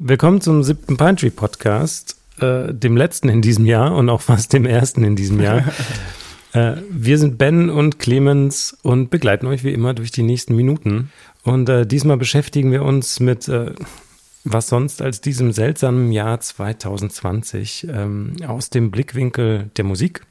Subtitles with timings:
[0.00, 4.52] Willkommen zum siebten Pine Tree Podcast, äh, dem letzten in diesem Jahr und auch fast
[4.52, 5.72] dem ersten in diesem Jahr.
[6.52, 11.12] äh, wir sind Ben und Clemens und begleiten euch wie immer durch die nächsten Minuten.
[11.44, 13.70] Und äh, diesmal beschäftigen wir uns mit äh,
[14.42, 20.22] was sonst als diesem seltsamen Jahr 2020 ähm, aus dem Blickwinkel der Musik,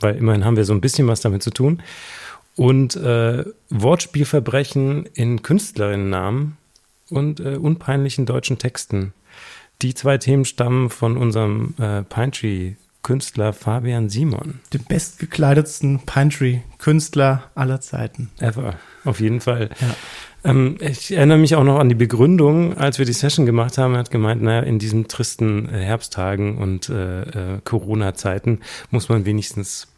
[0.00, 1.80] weil immerhin haben wir so ein bisschen was damit zu tun.
[2.54, 6.58] Und äh, Wortspielverbrechen in Künstlerinnennamen
[7.10, 9.12] und äh, unpeinlichen deutschen Texten.
[9.82, 14.60] Die zwei Themen stammen von unserem äh, Pine Tree Künstler Fabian Simon.
[14.72, 18.30] Dem bestgekleidetsten Pine Tree Künstler aller Zeiten.
[18.40, 19.68] Ever, auf jeden Fall.
[19.80, 19.94] Ja.
[20.50, 23.94] Ähm, ich erinnere mich auch noch an die Begründung, als wir die Session gemacht haben.
[23.94, 28.60] Er hat gemeint, naja, in diesen tristen äh, Herbsttagen und äh, äh, Corona-Zeiten
[28.90, 29.88] muss man wenigstens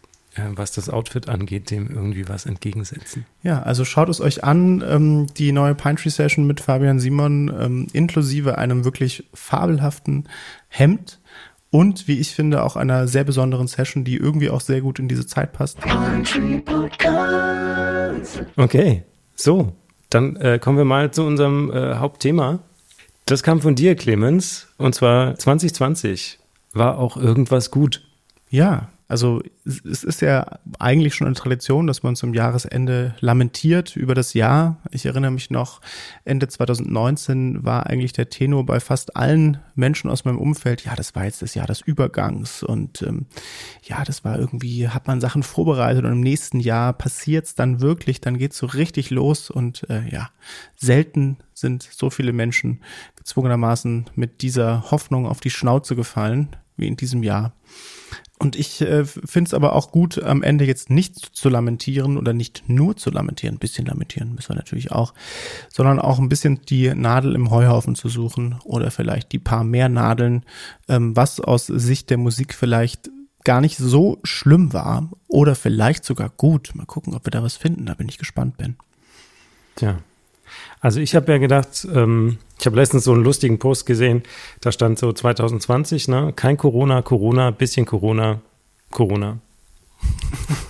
[0.55, 3.27] was das Outfit angeht, dem irgendwie was entgegensetzen.
[3.43, 7.53] Ja, also schaut es euch an, ähm, die neue Pine Tree Session mit Fabian Simon,
[7.59, 10.29] ähm, inklusive einem wirklich fabelhaften
[10.69, 11.21] Hemd
[11.71, 15.09] und, wie ich finde, auch einer sehr besonderen Session, die irgendwie auch sehr gut in
[15.09, 15.79] diese Zeit passt.
[18.57, 19.03] Okay,
[19.35, 19.73] so,
[20.11, 22.61] dann äh, kommen wir mal zu unserem äh, Hauptthema.
[23.27, 26.39] Das kam von dir, Clemens, und zwar 2020
[26.73, 28.03] war auch irgendwas gut.
[28.49, 34.17] Ja, also es ist ja eigentlich schon eine Tradition, dass man zum Jahresende lamentiert über
[34.17, 34.79] das Jahr.
[34.91, 35.81] Ich erinnere mich noch,
[36.25, 41.15] Ende 2019 war eigentlich der Tenor bei fast allen Menschen aus meinem Umfeld, ja, das
[41.15, 43.27] war jetzt das Jahr des Übergangs und ähm,
[43.85, 48.21] ja, das war irgendwie, hat man Sachen vorbereitet und im nächsten Jahr passiert's dann wirklich,
[48.21, 50.31] dann geht's so richtig los und äh, ja,
[50.77, 52.81] selten sind so viele Menschen
[53.15, 57.53] gezwungenermaßen mit dieser Hoffnung auf die Schnauze gefallen wie in diesem Jahr.
[58.39, 62.35] Und ich äh, finde es aber auch gut, am Ende jetzt nicht zu lamentieren oder
[62.35, 65.15] nicht nur zu lamentieren, ein bisschen lamentieren müssen wir natürlich auch,
[65.71, 69.89] sondern auch ein bisschen die Nadel im Heuhaufen zu suchen oder vielleicht die paar mehr
[69.89, 70.45] Nadeln,
[70.89, 73.11] ähm, was aus Sicht der Musik vielleicht
[73.45, 76.73] gar nicht so schlimm war oder vielleicht sogar gut.
[76.75, 78.77] Mal gucken, ob wir da was finden, da bin ich gespannt, Ben.
[79.77, 79.99] Tja,
[80.81, 84.23] also ich habe ja gedacht, ähm, ich habe letztens so einen lustigen Post gesehen,
[84.61, 86.33] da stand so 2020, ne?
[86.37, 88.41] Kein Corona, Corona, bisschen Corona,
[88.91, 89.39] Corona.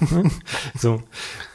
[0.79, 1.03] so.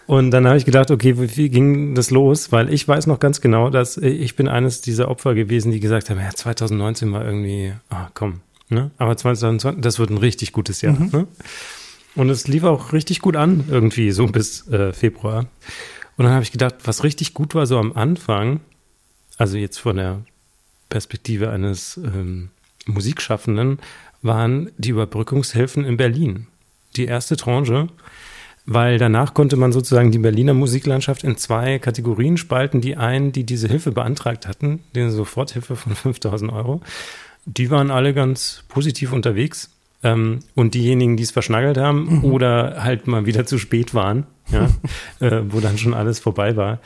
[0.07, 2.51] Und dann habe ich gedacht, okay, wie, ging das los?
[2.51, 6.09] Weil ich weiß noch ganz genau, dass ich bin eines dieser Opfer gewesen, die gesagt
[6.09, 8.91] haben, ja, 2019 war irgendwie, ah, komm, ne?
[8.97, 10.99] Aber 2020, das wird ein richtig gutes Jahr.
[10.99, 11.09] Mhm.
[11.13, 11.27] Ne?
[12.15, 15.45] Und es lief auch richtig gut an, irgendwie, so bis äh, Februar.
[16.21, 18.59] Und dann habe ich gedacht, was richtig gut war so am Anfang,
[19.39, 20.21] also jetzt von der
[20.87, 22.51] Perspektive eines ähm,
[22.85, 23.79] Musikschaffenden,
[24.21, 26.45] waren die Überbrückungshilfen in Berlin.
[26.95, 27.87] Die erste Tranche,
[28.67, 32.81] weil danach konnte man sozusagen die Berliner Musiklandschaft in zwei Kategorien spalten.
[32.81, 36.81] Die einen, die diese Hilfe beantragt hatten, die Soforthilfe von 5000 Euro,
[37.45, 39.71] die waren alle ganz positiv unterwegs.
[40.03, 42.25] Ähm, und diejenigen, die es verschnaggelt haben mhm.
[42.25, 44.69] oder halt mal wieder zu spät waren, ja,
[45.19, 46.79] äh, wo dann schon alles vorbei war,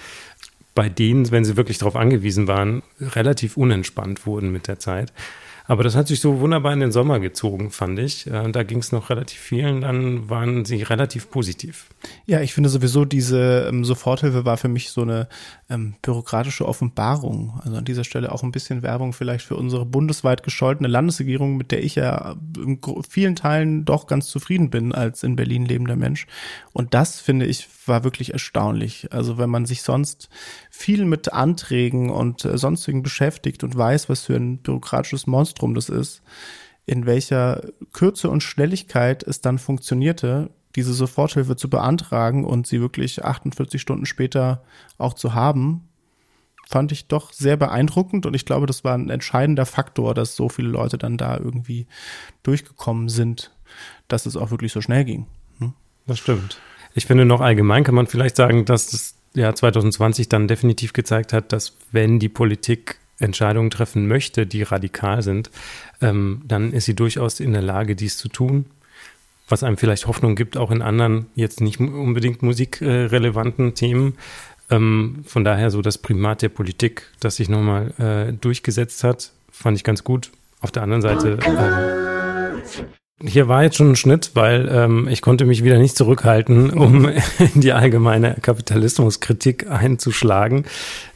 [0.74, 5.14] bei denen, wenn sie wirklich darauf angewiesen waren, relativ unentspannt wurden mit der Zeit.
[5.68, 8.28] Aber das hat sich so wunderbar in den Sommer gezogen, fand ich.
[8.28, 11.88] Äh, da ging es noch relativ vielen, dann waren sie relativ positiv.
[12.28, 15.28] Ja, ich finde sowieso, diese ähm, Soforthilfe war für mich so eine
[15.70, 17.60] ähm, bürokratische Offenbarung.
[17.64, 21.72] Also an dieser Stelle auch ein bisschen Werbung vielleicht für unsere bundesweit gescholtene Landesregierung, mit
[21.72, 26.28] der ich ja in vielen Teilen doch ganz zufrieden bin als in Berlin lebender Mensch.
[26.72, 29.12] Und das, finde ich, war wirklich erstaunlich.
[29.12, 30.30] Also wenn man sich sonst
[30.70, 35.90] viel mit Anträgen und äh, sonstigen beschäftigt und weiß, was für ein bürokratisches Monstrum das
[35.90, 36.22] ist,
[36.86, 43.24] in welcher Kürze und Schnelligkeit es dann funktionierte, diese Soforthilfe zu beantragen und sie wirklich
[43.24, 44.64] 48 Stunden später
[44.98, 45.88] auch zu haben,
[46.68, 50.50] fand ich doch sehr beeindruckend und ich glaube, das war ein entscheidender Faktor, dass so
[50.50, 51.88] viele Leute dann da irgendwie
[52.44, 53.52] durchgekommen sind,
[54.08, 55.28] dass es auch wirklich so schnell ging.
[55.60, 55.74] Hm?
[56.08, 56.60] Das stimmt.
[56.94, 61.34] Ich finde noch allgemein kann man vielleicht sagen, dass das Jahr 2020 dann definitiv gezeigt
[61.34, 65.50] hat, dass wenn die Politik Entscheidungen treffen möchte, die radikal sind,
[66.02, 68.66] ähm, dann ist sie durchaus in der Lage, dies zu tun
[69.48, 74.16] was einem vielleicht Hoffnung gibt, auch in anderen, jetzt nicht unbedingt musikrelevanten Themen.
[74.70, 79.78] Ähm, von daher so das Primat der Politik, das sich nochmal äh, durchgesetzt hat, fand
[79.78, 80.32] ich ganz gut.
[80.62, 85.46] Auf der anderen Seite, äh, hier war jetzt schon ein Schnitt, weil ähm, ich konnte
[85.46, 87.08] mich wieder nicht zurückhalten, um
[87.54, 90.66] in die allgemeine Kapitalismuskritik einzuschlagen.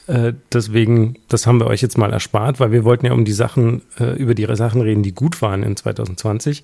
[0.07, 3.33] Äh, deswegen, das haben wir euch jetzt mal erspart, weil wir wollten ja um die
[3.33, 6.63] Sachen, äh, über die Sachen reden, die gut waren in 2020.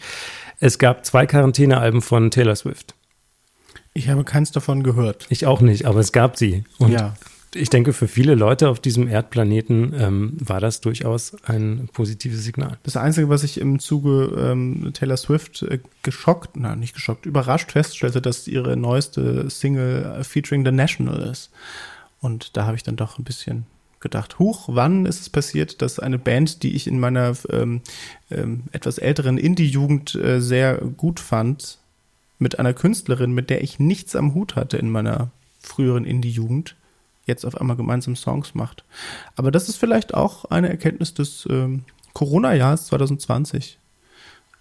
[0.59, 2.95] Es gab zwei Quarantänealben von Taylor Swift.
[3.93, 5.25] Ich habe keins davon gehört.
[5.29, 6.65] Ich auch nicht, aber es gab sie.
[6.79, 7.15] Und ja.
[7.53, 12.77] ich denke, für viele Leute auf diesem Erdplaneten ähm, war das durchaus ein positives Signal.
[12.83, 17.71] Das Einzige, was ich im Zuge ähm, Taylor Swift äh, geschockt, nein, nicht geschockt, überrascht
[17.71, 21.51] feststellte, dass ihre neueste Single äh, featuring The National ist.
[22.19, 23.65] Und da habe ich dann doch ein bisschen
[24.05, 27.81] gedacht, huch, wann ist es passiert, dass eine Band, die ich in meiner ähm,
[28.29, 31.79] ähm, etwas älteren Indie-Jugend äh, sehr gut fand,
[32.37, 36.75] mit einer Künstlerin, mit der ich nichts am Hut hatte in meiner früheren Indie-Jugend,
[37.25, 38.83] jetzt auf einmal gemeinsam Songs macht.
[39.35, 43.79] Aber das ist vielleicht auch eine Erkenntnis des ähm, Corona-Jahres 2020.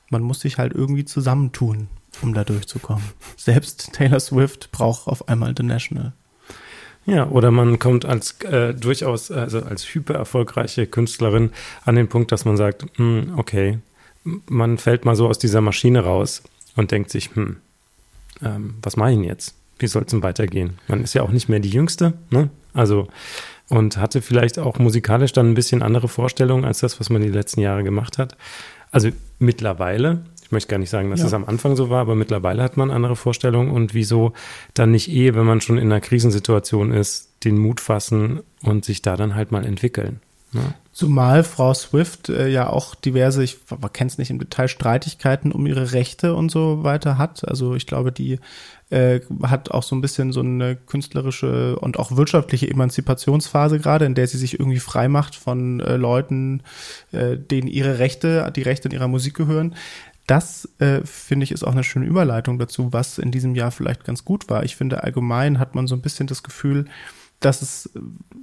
[0.08, 1.88] Man muss sich halt irgendwie zusammentun,
[2.22, 3.04] um da durchzukommen.
[3.36, 6.14] Selbst Taylor Swift braucht auf einmal The National.
[7.06, 11.50] Ja, oder man kommt als äh, durchaus, also als hyper erfolgreiche Künstlerin
[11.84, 13.78] an den Punkt, dass man sagt, hm, okay,
[14.48, 16.42] man fällt mal so aus dieser Maschine raus
[16.76, 17.56] und denkt sich, hm,
[18.42, 19.54] ähm, was mache ich denn jetzt?
[19.78, 20.78] Wie soll es denn weitergehen?
[20.88, 22.48] Man ist ja auch nicht mehr die Jüngste, ne?
[22.72, 23.08] Also,
[23.68, 27.28] und hatte vielleicht auch musikalisch dann ein bisschen andere Vorstellungen als das, was man die
[27.28, 28.36] letzten Jahre gemacht hat.
[28.90, 31.26] Also mittlerweile ich möchte gar nicht sagen, dass ja.
[31.26, 34.34] es am Anfang so war, aber mittlerweile hat man andere Vorstellungen und wieso
[34.74, 39.00] dann nicht eh, wenn man schon in einer Krisensituation ist, den Mut fassen und sich
[39.00, 40.20] da dann halt mal entwickeln.
[40.52, 40.74] Ne?
[40.92, 43.58] Zumal Frau Swift äh, ja auch diverse, ich
[43.92, 47.48] kenne es nicht im Detail, Streitigkeiten um ihre Rechte und so weiter hat.
[47.48, 48.38] Also ich glaube, die
[48.90, 54.14] äh, hat auch so ein bisschen so eine künstlerische und auch wirtschaftliche Emanzipationsphase gerade, in
[54.14, 56.62] der sie sich irgendwie frei macht von äh, Leuten,
[57.10, 59.74] äh, denen ihre Rechte, die Rechte in ihrer Musik gehören
[60.26, 64.04] das äh, finde ich ist auch eine schöne Überleitung dazu, was in diesem Jahr vielleicht
[64.04, 64.64] ganz gut war.
[64.64, 66.86] Ich finde allgemein hat man so ein bisschen das Gefühl,
[67.40, 67.90] dass es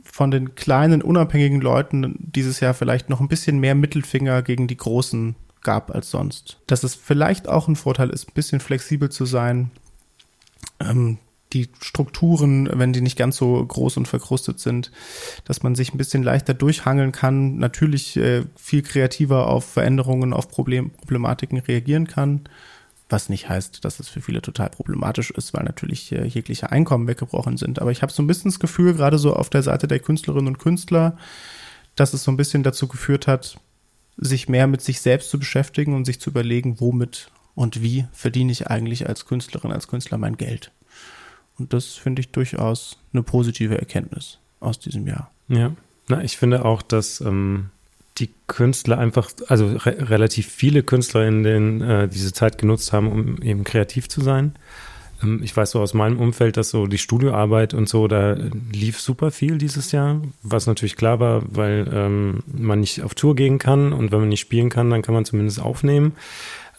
[0.03, 4.77] von den kleinen unabhängigen Leuten dieses Jahr vielleicht noch ein bisschen mehr Mittelfinger gegen die
[4.77, 6.59] großen gab als sonst.
[6.67, 9.71] Dass es vielleicht auch ein Vorteil ist, ein bisschen flexibel zu sein,
[10.79, 11.17] ähm,
[11.53, 14.91] die Strukturen, wenn die nicht ganz so groß und verkrustet sind,
[15.45, 20.47] dass man sich ein bisschen leichter durchhangeln kann, natürlich äh, viel kreativer auf Veränderungen, auf
[20.47, 22.41] Problem, Problematiken reagieren kann.
[23.09, 27.07] Was nicht heißt, dass es für viele total problematisch ist, weil natürlich äh, jegliche Einkommen
[27.07, 27.79] weggebrochen sind.
[27.79, 30.47] Aber ich habe so ein bisschen das Gefühl, gerade so auf der Seite der Künstlerinnen
[30.47, 31.17] und Künstler,
[31.95, 33.59] dass es so ein bisschen dazu geführt hat,
[34.15, 38.51] sich mehr mit sich selbst zu beschäftigen und sich zu überlegen, womit und wie verdiene
[38.51, 40.71] ich eigentlich als Künstlerin, als Künstler mein Geld.
[41.61, 45.29] Und das finde ich durchaus eine positive Erkenntnis aus diesem Jahr.
[45.47, 45.73] Ja,
[46.07, 47.69] na, ich finde auch, dass ähm,
[48.17, 53.11] die Künstler einfach, also re relativ viele Künstler in den äh, diese Zeit genutzt haben,
[53.11, 54.55] um eben kreativ zu sein.
[55.21, 58.35] Ähm, ich weiß so aus meinem Umfeld, dass so die Studioarbeit und so, da
[58.71, 63.35] lief super viel dieses Jahr, was natürlich klar war, weil ähm, man nicht auf Tour
[63.35, 66.13] gehen kann und wenn man nicht spielen kann, dann kann man zumindest aufnehmen.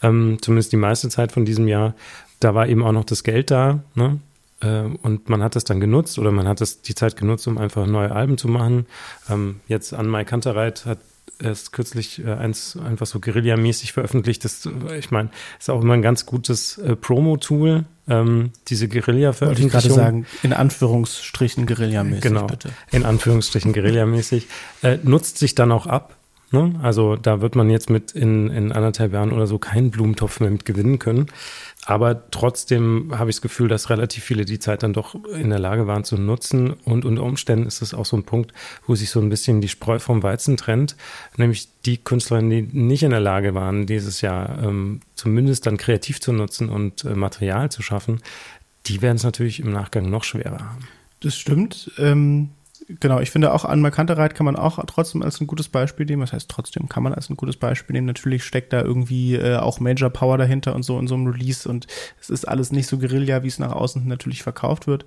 [0.01, 1.95] Ähm, zumindest die meiste Zeit von diesem Jahr.
[2.41, 4.19] Da war eben auch noch das Geld da, ne?
[4.63, 7.57] Ähm, und man hat es dann genutzt oder man hat es die Zeit genutzt, um
[7.57, 8.85] einfach neue Alben zu machen.
[9.29, 10.99] Ähm, jetzt an Mai Kantereit hat
[11.39, 14.45] erst kürzlich äh, eins einfach so Guerilla-mäßig veröffentlicht.
[14.45, 15.29] Das, äh, ich meine,
[15.59, 19.73] ist auch immer ein ganz gutes äh, Promo-Tool, ähm, diese Guerilla-Veröffentlichung.
[19.73, 22.69] Wollte ich gerade sagen, in Anführungsstrichen Guerilla-mäßig, genau, bitte.
[22.91, 24.47] in Anführungsstrichen Guerilla-mäßig.
[24.81, 26.15] äh, nutzt sich dann auch ab.
[26.53, 26.79] Ne?
[26.83, 30.51] Also da wird man jetzt mit in, in anderthalb Jahren oder so keinen Blumentopf mehr
[30.51, 31.25] mit gewinnen können.
[31.83, 35.57] Aber trotzdem habe ich das Gefühl, dass relativ viele die Zeit dann doch in der
[35.57, 36.73] Lage waren zu nutzen.
[36.85, 38.53] Und unter Umständen ist es auch so ein Punkt,
[38.85, 40.95] wo sich so ein bisschen die Spreu vom Weizen trennt.
[41.37, 46.21] Nämlich die Künstlerinnen, die nicht in der Lage waren, dieses Jahr ähm, zumindest dann kreativ
[46.21, 48.21] zu nutzen und äh, Material zu schaffen,
[48.85, 50.87] die werden es natürlich im Nachgang noch schwerer haben.
[51.19, 51.91] Das stimmt.
[51.97, 52.49] Ähm
[52.87, 56.21] Genau, ich finde auch an Markantereit kann man auch trotzdem als ein gutes Beispiel nehmen.
[56.21, 58.07] Das heißt, trotzdem kann man als ein gutes Beispiel nehmen.
[58.07, 61.67] Natürlich steckt da irgendwie äh, auch Major Power dahinter und so in so einem Release
[61.67, 61.87] und
[62.19, 65.05] es ist alles nicht so Guerilla, wie es nach außen natürlich verkauft wird.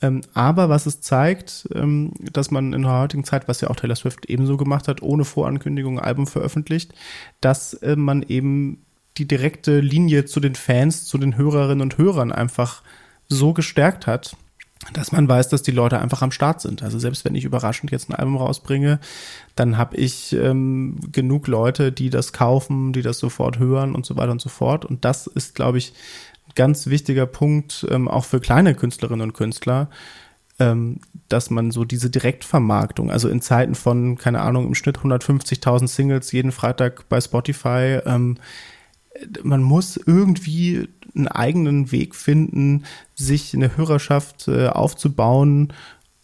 [0.00, 3.76] Ähm, aber was es zeigt, ähm, dass man in der heutigen Zeit, was ja auch
[3.76, 6.94] Taylor Swift ebenso gemacht hat, ohne Vorankündigung ein Album veröffentlicht,
[7.40, 8.84] dass äh, man eben
[9.16, 12.82] die direkte Linie zu den Fans, zu den Hörerinnen und Hörern einfach
[13.26, 14.36] so gestärkt hat,
[14.92, 16.82] dass man weiß, dass die Leute einfach am Start sind.
[16.82, 19.00] Also selbst wenn ich überraschend jetzt ein Album rausbringe,
[19.56, 24.16] dann habe ich ähm, genug Leute, die das kaufen, die das sofort hören und so
[24.16, 24.84] weiter und so fort.
[24.84, 25.92] Und das ist, glaube ich,
[26.46, 29.90] ein ganz wichtiger Punkt, ähm, auch für kleine Künstlerinnen und Künstler,
[30.60, 35.88] ähm, dass man so diese Direktvermarktung, also in Zeiten von, keine Ahnung, im Schnitt 150.000
[35.88, 38.38] Singles jeden Freitag bei Spotify, ähm,
[39.42, 42.84] man muss irgendwie einen eigenen Weg finden,
[43.14, 45.72] sich eine Hörerschaft äh, aufzubauen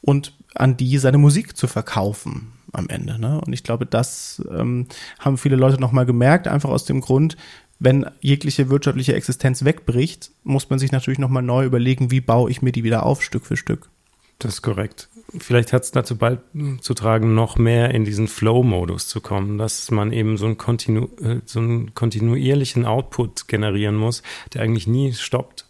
[0.01, 3.19] und an die seine Musik zu verkaufen am Ende.
[3.19, 3.41] Ne?
[3.41, 4.87] Und ich glaube, das ähm,
[5.19, 7.37] haben viele Leute nochmal gemerkt, einfach aus dem Grund,
[7.79, 12.63] wenn jegliche wirtschaftliche Existenz wegbricht, muss man sich natürlich nochmal neu überlegen, wie baue ich
[12.63, 13.91] mir die wieder auf, Stück für Stück.
[14.39, 15.09] Das ist korrekt.
[15.39, 16.41] Vielleicht hat es dazu bald
[16.81, 21.09] zu tragen, noch mehr in diesen Flow-Modus zu kommen, dass man eben so einen, kontinu
[21.21, 24.23] äh, so einen kontinuierlichen Output generieren muss,
[24.53, 25.67] der eigentlich nie stoppt.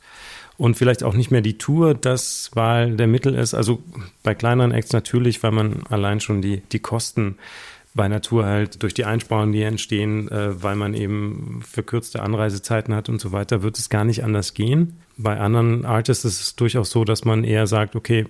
[0.56, 3.54] Und vielleicht auch nicht mehr die Tour das Wahl der Mittel ist.
[3.54, 3.82] Also
[4.22, 7.36] bei kleineren Acts natürlich, weil man allein schon die, die Kosten
[7.94, 13.08] bei Natur halt durch die Einsparungen, die entstehen, äh, weil man eben verkürzte Anreisezeiten hat
[13.08, 15.00] und so weiter, wird es gar nicht anders gehen.
[15.16, 18.26] Bei anderen Artists ist es durchaus so, dass man eher sagt, okay,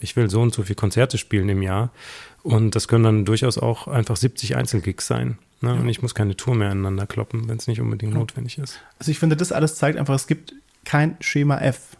[0.00, 1.90] ich will so und so viele Konzerte spielen im Jahr.
[2.42, 5.38] Und das können dann durchaus auch einfach 70 Einzelgigs sein.
[5.60, 5.74] Ne?
[5.74, 5.80] Ja.
[5.80, 8.18] Und ich muss keine Tour mehr aneinander kloppen, wenn es nicht unbedingt ja.
[8.18, 8.80] notwendig ist.
[8.98, 11.96] Also ich finde, das alles zeigt einfach, es gibt kein Schema F.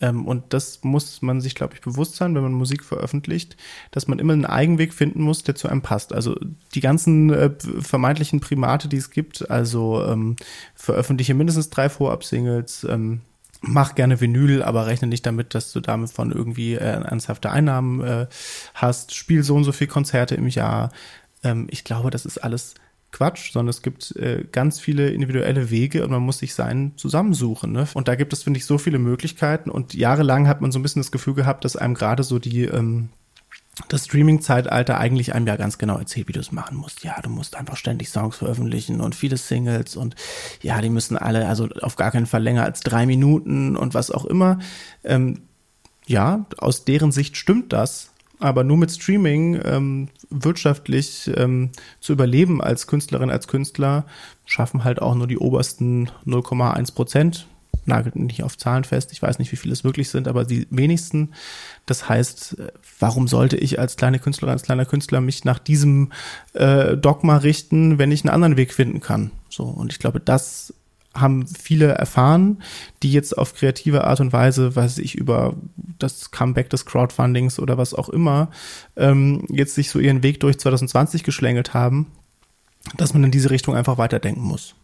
[0.00, 3.56] Ähm, und das muss man sich, glaube ich, bewusst sein, wenn man Musik veröffentlicht,
[3.92, 6.12] dass man immer einen Eigenweg finden muss, der zu einem passt.
[6.12, 6.36] Also
[6.74, 7.50] die ganzen äh,
[7.80, 10.34] vermeintlichen Primate, die es gibt, also ähm,
[10.74, 13.20] veröffentliche mindestens drei Vorab-Singles, ähm,
[13.66, 18.00] mach gerne Vinyl, aber rechne nicht damit, dass du damit von irgendwie äh, ernsthafte Einnahmen
[18.02, 18.26] äh,
[18.74, 19.14] hast.
[19.14, 20.90] Spiel so und so viel Konzerte im Jahr.
[21.42, 22.74] Ähm, ich glaube, das ist alles
[23.12, 27.72] Quatsch, sondern es gibt äh, ganz viele individuelle Wege und man muss sich seinen zusammensuchen.
[27.72, 27.86] Ne?
[27.94, 29.70] Und da gibt es, finde ich, so viele Möglichkeiten.
[29.70, 32.64] Und jahrelang hat man so ein bisschen das Gefühl gehabt, dass einem gerade so die
[32.64, 33.10] ähm,
[33.88, 37.04] das Streaming-Zeitalter eigentlich einem ja ganz genau erzählt, wie du es machen musst.
[37.04, 40.14] Ja, du musst einfach ständig Songs veröffentlichen und viele Singles und
[40.62, 44.10] ja, die müssen alle, also auf gar keinen Fall länger als drei Minuten und was
[44.10, 44.58] auch immer.
[45.02, 45.42] Ähm,
[46.06, 52.60] ja, aus deren Sicht stimmt das, aber nur mit Streaming ähm, wirtschaftlich ähm, zu überleben
[52.60, 54.04] als Künstlerin, als Künstler,
[54.44, 57.46] schaffen halt auch nur die obersten 0,1 Prozent
[57.86, 60.66] nagelt nicht auf Zahlen fest, ich weiß nicht, wie viele es wirklich sind, aber die
[60.70, 61.32] wenigsten.
[61.86, 62.56] Das heißt,
[62.98, 66.12] warum sollte ich als kleine Künstlerin, als kleiner Künstler mich nach diesem
[66.54, 69.30] äh, Dogma richten, wenn ich einen anderen Weg finden kann?
[69.48, 70.74] So, und ich glaube, das
[71.14, 72.62] haben viele erfahren,
[73.02, 75.54] die jetzt auf kreative Art und Weise, weiß ich, über
[75.98, 78.50] das Comeback des Crowdfundings oder was auch immer,
[78.96, 82.10] ähm, jetzt sich so ihren Weg durch 2020 geschlängelt haben,
[82.96, 84.74] dass man in diese Richtung einfach weiterdenken muss.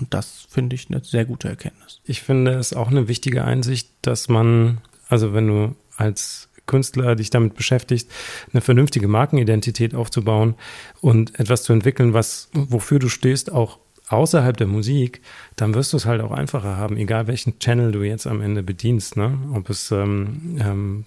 [0.00, 2.00] Und das finde ich eine sehr gute Erkenntnis.
[2.04, 7.30] Ich finde es auch eine wichtige Einsicht, dass man, also wenn du als Künstler dich
[7.30, 8.10] damit beschäftigst,
[8.52, 10.54] eine vernünftige Markenidentität aufzubauen
[11.00, 15.22] und etwas zu entwickeln, was, wofür du stehst, auch außerhalb der Musik,
[15.56, 18.62] dann wirst du es halt auch einfacher haben, egal welchen Channel du jetzt am Ende
[18.62, 19.38] bedienst, ne?
[19.54, 21.04] Ob es ähm, ähm,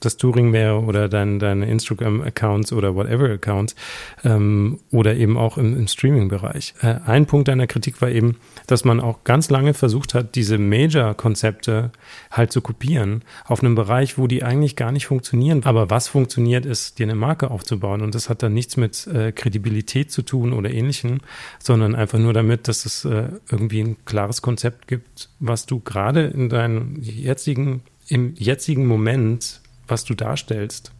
[0.00, 3.76] das Touring wäre oder dein, deine Instagram-Accounts oder whatever Accounts
[4.24, 6.74] ähm, oder eben auch im, im Streaming-Bereich.
[6.80, 10.58] Äh, ein Punkt deiner Kritik war eben, dass man auch ganz lange versucht hat, diese
[10.58, 11.92] Major-Konzepte
[12.30, 15.62] halt zu kopieren auf einem Bereich, wo die eigentlich gar nicht funktionieren.
[15.64, 18.02] Aber was funktioniert, ist, dir eine Marke aufzubauen.
[18.02, 21.20] Und das hat dann nichts mit äh, Kredibilität zu tun oder ähnlichem,
[21.58, 26.26] sondern einfach nur damit, dass es äh, irgendwie ein klares Konzept gibt, was du gerade
[26.26, 30.92] in deinem jetzigen, im jetzigen Moment, was du darstellst.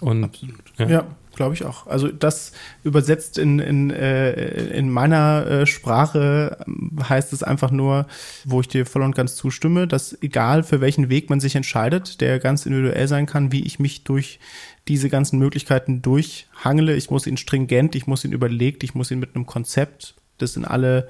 [0.00, 0.62] Und, Absolut.
[0.78, 0.88] ja.
[0.88, 1.06] ja
[1.38, 1.86] glaube ich auch.
[1.86, 8.06] Also das übersetzt in, in, äh, in meiner äh, Sprache ähm, heißt es einfach nur,
[8.44, 12.20] wo ich dir voll und ganz zustimme, dass egal für welchen Weg man sich entscheidet,
[12.20, 14.40] der ganz individuell sein kann, wie ich mich durch
[14.88, 16.96] diese ganzen Möglichkeiten durchhangele.
[16.96, 20.56] Ich muss ihn stringent, ich muss ihn überlegt, ich muss ihn mit einem Konzept, das
[20.56, 21.08] in alle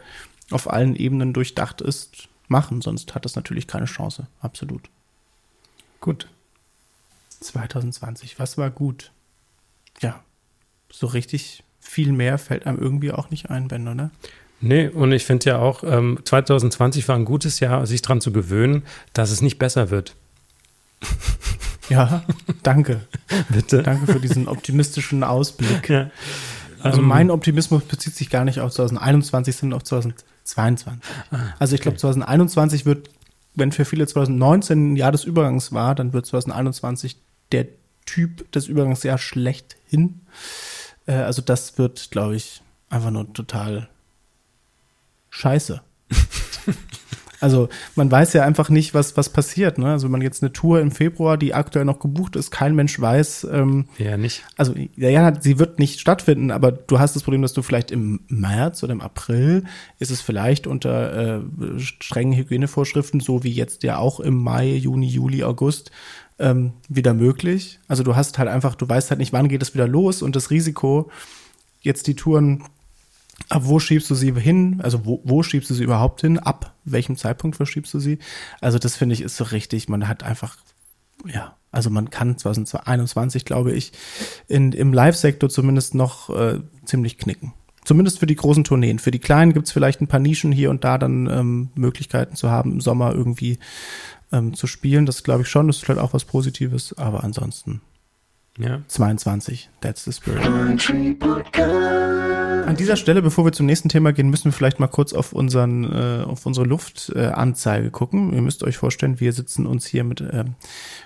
[0.51, 2.81] auf allen Ebenen durchdacht ist, machen.
[2.81, 4.27] Sonst hat das natürlich keine Chance.
[4.41, 4.89] Absolut.
[6.01, 6.29] Gut.
[7.41, 9.13] 2020, was war gut?
[10.01, 10.23] Ja,
[10.91, 14.11] so richtig viel mehr fällt einem irgendwie auch nicht ein, Ben, oder?
[14.61, 18.33] Nee, und ich finde ja auch, ähm, 2020 war ein gutes Jahr, sich daran zu
[18.33, 18.83] gewöhnen,
[19.13, 20.17] dass es nicht besser wird.
[21.89, 22.25] Ja,
[22.63, 23.01] danke.
[23.49, 23.83] Bitte.
[23.83, 25.89] Danke für diesen optimistischen Ausblick.
[25.89, 26.11] Ja.
[26.83, 31.03] Also ähm, mein Optimismus bezieht sich gar nicht auf 2021, sondern auf 2022.
[31.31, 33.11] Ah, also ich glaube, 2021 wird,
[33.55, 37.17] wenn für viele 2019 ein Jahr des Übergangs war, dann wird 2021
[37.53, 37.67] der
[38.07, 40.21] Typ des Übergangsjahres schlechthin.
[41.07, 43.89] Äh, also das wird, glaube ich, einfach nur total
[45.31, 45.81] scheiße.
[47.41, 49.79] Also man weiß ja einfach nicht, was, was passiert.
[49.79, 49.87] Ne?
[49.87, 53.01] Also wenn man jetzt eine Tour im Februar, die aktuell noch gebucht ist, kein Mensch
[53.01, 53.47] weiß.
[53.51, 54.45] Ähm, ja, nicht.
[54.57, 57.91] Also ja, ja, sie wird nicht stattfinden, aber du hast das Problem, dass du vielleicht
[57.91, 59.65] im März oder im April
[59.99, 65.07] ist es vielleicht unter äh, strengen Hygienevorschriften, so wie jetzt ja auch im Mai, Juni,
[65.07, 65.91] Juli, August,
[66.39, 67.81] ähm, wieder möglich.
[67.89, 70.37] Also du hast halt einfach, du weißt halt nicht, wann geht es wieder los und
[70.37, 71.11] das Risiko,
[71.81, 72.65] jetzt die Touren
[73.49, 74.81] Ab wo schiebst du sie hin?
[74.83, 76.39] Also wo, wo schiebst du sie überhaupt hin?
[76.39, 78.19] Ab welchem Zeitpunkt verschiebst du sie?
[78.61, 79.89] Also das finde ich ist so richtig.
[79.89, 80.57] Man hat einfach,
[81.25, 83.93] ja, also man kann 2021, glaube ich,
[84.49, 87.55] in, im Live-Sektor zumindest noch äh, ziemlich knicken.
[87.85, 88.99] Zumindest für die großen Tourneen.
[88.99, 92.37] Für die kleinen gibt es vielleicht ein paar Nischen hier und da dann ähm, Möglichkeiten
[92.37, 93.59] zu haben, im Sommer irgendwie
[94.31, 95.07] ähm, zu spielen.
[95.07, 97.81] Das glaube ich schon, das ist vielleicht auch was Positives, aber ansonsten
[98.59, 98.83] Ja.
[98.89, 99.71] 22.
[99.81, 100.43] That's the spirit.
[102.67, 105.33] An dieser Stelle, bevor wir zum nächsten Thema gehen, müssen wir vielleicht mal kurz auf
[105.33, 108.33] unseren, äh, auf unsere Luftanzeige äh, gucken.
[108.33, 110.45] Ihr müsst euch vorstellen, wir sitzen uns hier mit äh,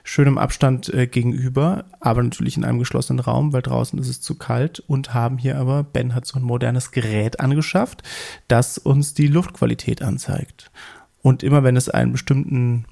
[0.05, 4.37] schönem Abstand äh, gegenüber, aber natürlich in einem geschlossenen Raum, weil draußen ist es zu
[4.37, 8.03] kalt und haben hier aber, Ben hat so ein modernes Gerät angeschafft,
[8.49, 10.71] das uns die Luftqualität anzeigt.
[11.23, 12.87] Und immer wenn es einen bestimmten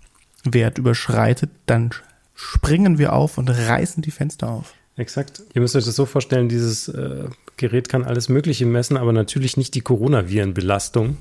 [0.45, 1.90] Wert überschreitet, dann
[2.35, 4.75] springen wir auf und reißen die Fenster auf.
[5.00, 5.42] Exakt.
[5.54, 7.25] Ihr müsst euch das so vorstellen, dieses äh,
[7.57, 11.16] Gerät kann alles Mögliche messen, aber natürlich nicht die Coronavirenbelastung,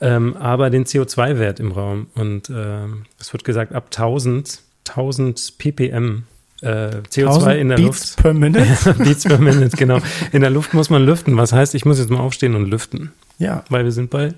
[0.00, 2.06] ähm, aber den CO2-Wert im Raum.
[2.14, 2.86] Und äh,
[3.20, 6.24] es wird gesagt, ab 1000, 1000 ppm
[6.62, 8.16] äh, CO2 in der Beats Luft.
[8.16, 8.94] per Minute?
[8.98, 9.98] Beats per Minute, genau.
[10.32, 11.36] In der Luft muss man lüften.
[11.36, 13.12] Was heißt, ich muss jetzt mal aufstehen und lüften.
[13.38, 13.64] Ja.
[13.68, 14.32] Weil wir sind bei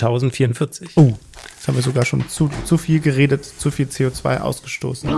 [0.00, 0.92] 1044.
[0.96, 1.18] Oh,
[1.54, 5.10] jetzt haben wir sogar schon zu, zu viel geredet, zu viel CO2 ausgestoßen.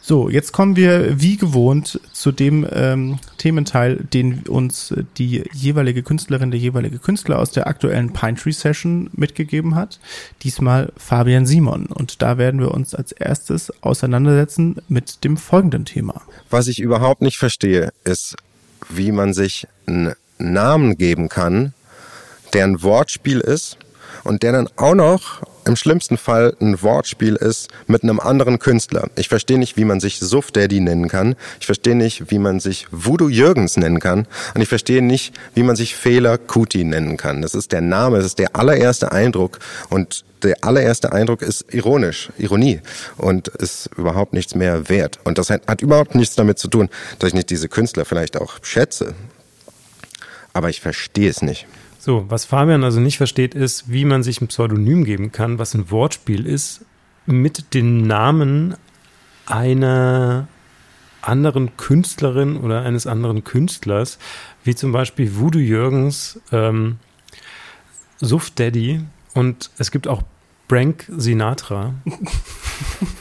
[0.00, 6.50] So, jetzt kommen wir wie gewohnt zu dem ähm, Thementeil, den uns die jeweilige Künstlerin,
[6.50, 10.00] der jeweilige Künstler aus der aktuellen Pine Tree Session mitgegeben hat.
[10.42, 11.86] Diesmal Fabian Simon.
[11.86, 16.22] Und da werden wir uns als erstes auseinandersetzen mit dem folgenden Thema.
[16.48, 18.36] Was ich überhaupt nicht verstehe, ist,
[18.88, 21.74] wie man sich einen Namen geben kann,
[22.54, 23.76] der ein Wortspiel ist
[24.24, 29.08] und der dann auch noch im schlimmsten Fall ein Wortspiel ist mit einem anderen Künstler.
[29.16, 31.36] Ich verstehe nicht, wie man sich Suff Daddy nennen kann.
[31.60, 34.26] Ich verstehe nicht, wie man sich Voodoo Jürgens nennen kann.
[34.54, 37.42] Und ich verstehe nicht, wie man sich Fehler Kuti nennen kann.
[37.42, 39.58] Das ist der Name, das ist der allererste Eindruck.
[39.90, 42.80] Und der allererste Eindruck ist ironisch, Ironie
[43.16, 45.18] und ist überhaupt nichts mehr wert.
[45.24, 48.36] Und das hat, hat überhaupt nichts damit zu tun, dass ich nicht diese Künstler vielleicht
[48.36, 49.14] auch schätze.
[50.54, 51.66] Aber ich verstehe es nicht.
[51.98, 55.74] So, was Fabian also nicht versteht, ist, wie man sich ein Pseudonym geben kann, was
[55.74, 56.84] ein Wortspiel ist,
[57.26, 58.76] mit den Namen
[59.46, 60.46] einer
[61.22, 64.18] anderen Künstlerin oder eines anderen Künstlers,
[64.62, 66.96] wie zum Beispiel Voodoo Jürgens, ähm,
[68.20, 69.00] Suff Daddy
[69.34, 70.22] und es gibt auch
[70.68, 71.94] Brank Sinatra,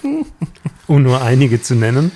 [0.88, 2.12] um nur einige zu nennen.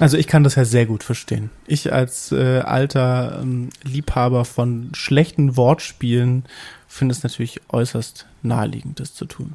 [0.00, 1.50] Also ich kann das ja sehr gut verstehen.
[1.66, 6.44] Ich als äh, alter ähm, Liebhaber von schlechten Wortspielen
[6.86, 9.54] finde es natürlich äußerst naheliegend, das zu tun.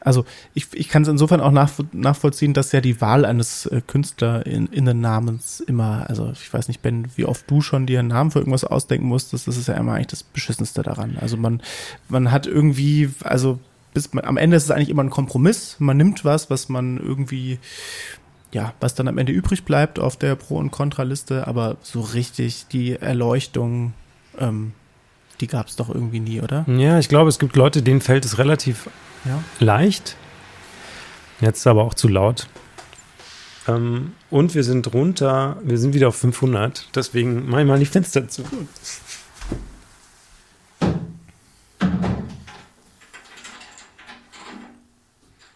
[0.00, 3.80] Also ich, ich kann es insofern auch nach, nachvollziehen, dass ja die Wahl eines äh,
[3.84, 8.38] KünstlerInnen-Namens immer, also ich weiß nicht, Ben, wie oft du schon dir einen Namen für
[8.38, 11.18] irgendwas ausdenken musstest, das ist ja immer eigentlich das Beschissenste daran.
[11.20, 11.62] Also man,
[12.08, 13.58] man hat irgendwie, also
[13.92, 15.76] bis man, am Ende ist es eigentlich immer ein Kompromiss.
[15.78, 17.58] Man nimmt was, was man irgendwie
[18.52, 22.66] ja, was dann am Ende übrig bleibt auf der Pro- und Kontraliste, aber so richtig
[22.72, 23.92] die Erleuchtung,
[24.38, 24.72] ähm,
[25.40, 26.64] die gab es doch irgendwie nie, oder?
[26.66, 28.88] Ja, ich glaube, es gibt Leute, denen fällt es relativ
[29.24, 29.42] Ja.
[29.60, 30.16] leicht.
[31.40, 32.48] Jetzt aber auch zu laut.
[33.68, 37.84] Ähm, und wir sind runter, wir sind wieder auf 500, deswegen mach ich mal die
[37.86, 38.44] Fenster zu.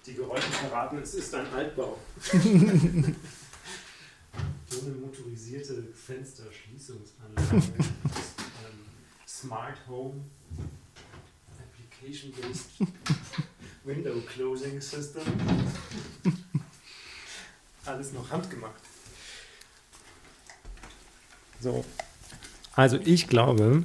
[0.06, 1.96] Die Geräusche verraten, es ist ein Altbau.
[4.82, 7.56] Ohne motorisierte Fensterschließungsanlage.
[7.56, 7.62] ähm,
[9.26, 10.24] Smart Home
[11.58, 12.70] Application-based
[13.84, 15.22] Window Closing System.
[17.84, 18.80] Alles noch handgemacht.
[21.60, 21.84] So.
[22.74, 23.84] Also ich glaube,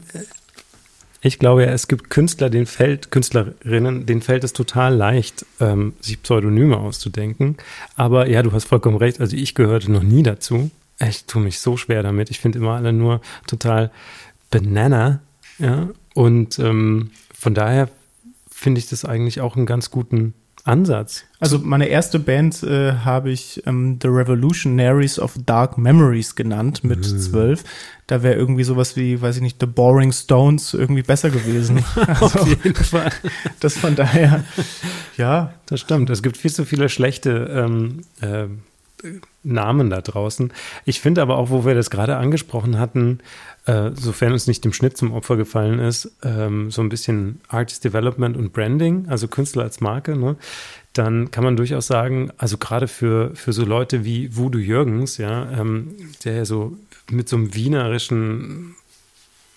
[1.21, 5.93] ich glaube ja, es gibt Künstler, den fällt, Künstlerinnen, denen fällt es total leicht, ähm,
[5.99, 7.57] sich Pseudonyme auszudenken.
[7.95, 9.19] Aber ja, du hast vollkommen recht.
[9.19, 10.69] Also ich gehörte noch nie dazu.
[10.99, 12.29] Ich tue mich so schwer damit.
[12.29, 13.91] Ich finde immer alle nur total
[14.51, 15.21] banana.
[15.59, 15.89] Ja.
[16.13, 17.89] Und ähm, von daher
[18.49, 20.33] finde ich das eigentlich auch einen ganz guten
[20.67, 21.23] Ansatz.
[21.39, 27.05] Also meine erste Band äh, habe ich ähm, The Revolutionaries of Dark Memories genannt mit
[27.05, 27.63] zwölf.
[28.07, 31.83] Da wäre irgendwie sowas wie, weiß ich nicht, The Boring Stones irgendwie besser gewesen.
[31.95, 33.11] Also, Auf jeden Fall.
[33.59, 34.43] das von daher,
[35.17, 36.09] ja, Das stimmt.
[36.09, 38.47] Es gibt viel zu viele schlechte ähm, äh,
[39.43, 40.51] Namen da draußen.
[40.85, 43.19] Ich finde aber auch, wo wir das gerade angesprochen hatten,
[43.65, 47.83] äh, sofern uns nicht dem Schnitt zum Opfer gefallen ist, ähm, so ein bisschen Artist
[47.83, 50.35] Development und Branding, also Künstler als Marke, ne?
[50.93, 55.51] dann kann man durchaus sagen, also gerade für, für so Leute wie Voodoo Jürgens, ja,
[55.51, 56.77] ähm, der ja so
[57.11, 58.75] mit so einem wienerischen,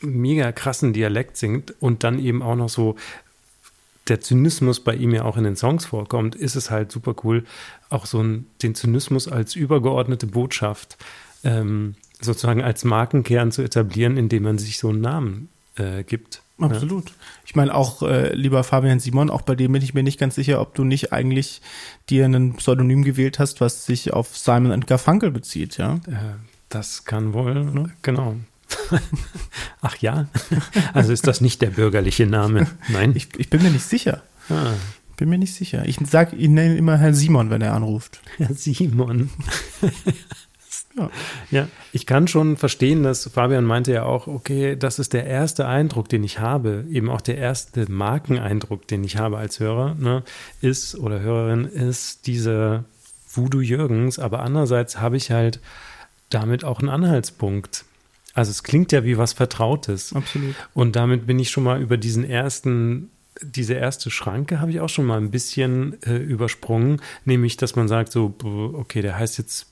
[0.02, 2.96] mega krassen Dialekt singt und dann eben auch noch so
[4.08, 7.44] der Zynismus bei ihm ja auch in den Songs vorkommt, ist es halt super cool,
[7.90, 10.96] auch so ein, den Zynismus als übergeordnete Botschaft
[11.44, 16.42] ähm, sozusagen als Markenkern zu etablieren, indem man sich so einen Namen äh, gibt.
[16.58, 17.08] Absolut.
[17.08, 17.14] Ja.
[17.46, 20.34] Ich meine auch, äh, lieber Fabian Simon, auch bei dem bin ich mir nicht ganz
[20.34, 21.62] sicher, ob du nicht eigentlich
[22.10, 25.94] dir ein Pseudonym gewählt hast, was sich auf Simon and Garfunkel bezieht, ja?
[26.06, 26.36] Äh,
[26.68, 27.90] das kann wohl, ne?
[28.02, 28.36] genau.
[29.80, 30.28] Ach ja,
[30.92, 32.66] also ist das nicht der bürgerliche Name?
[32.88, 33.12] Nein.
[33.14, 34.22] Ich, ich bin mir nicht sicher.
[34.48, 34.72] Ah.
[35.16, 35.84] Bin mir nicht sicher.
[35.86, 38.20] Ich sag, ich nenne immer Herrn Simon, wenn er anruft.
[38.38, 39.30] Herr Simon.
[40.96, 41.10] Ja.
[41.52, 45.68] ja, ich kann schon verstehen, dass Fabian meinte ja auch, okay, das ist der erste
[45.68, 50.24] Eindruck, den ich habe, eben auch der erste Markeneindruck, den ich habe als Hörer, ne,
[50.60, 52.84] ist oder Hörerin, ist diese
[53.32, 55.60] Voodoo Jürgens, aber andererseits habe ich halt
[56.28, 57.84] damit auch einen Anhaltspunkt.
[58.34, 60.14] Also es klingt ja wie was Vertrautes.
[60.14, 60.54] Absolut.
[60.74, 63.10] Und damit bin ich schon mal über diesen ersten
[63.42, 67.88] diese erste Schranke habe ich auch schon mal ein bisschen äh, übersprungen, nämlich dass man
[67.88, 68.34] sagt so,
[68.74, 69.66] okay, der heißt jetzt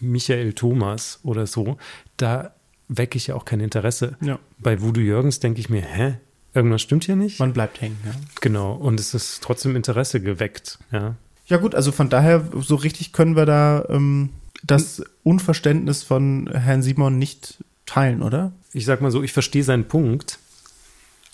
[0.00, 1.78] Michael Thomas oder so,
[2.16, 2.54] da
[2.88, 4.16] wecke ich ja auch kein Interesse.
[4.20, 4.38] Ja.
[4.58, 6.18] Bei Voodoo Jürgens denke ich mir, hä?
[6.52, 7.38] Irgendwas stimmt hier nicht?
[7.38, 8.12] Man bleibt hängen, ja.
[8.40, 11.14] Genau, und es ist trotzdem Interesse geweckt, ja.
[11.46, 14.30] Ja, gut, also von daher, so richtig können wir da ähm,
[14.62, 18.52] das Unverständnis von Herrn Simon nicht teilen, oder?
[18.72, 20.38] Ich sag mal so, ich verstehe seinen Punkt.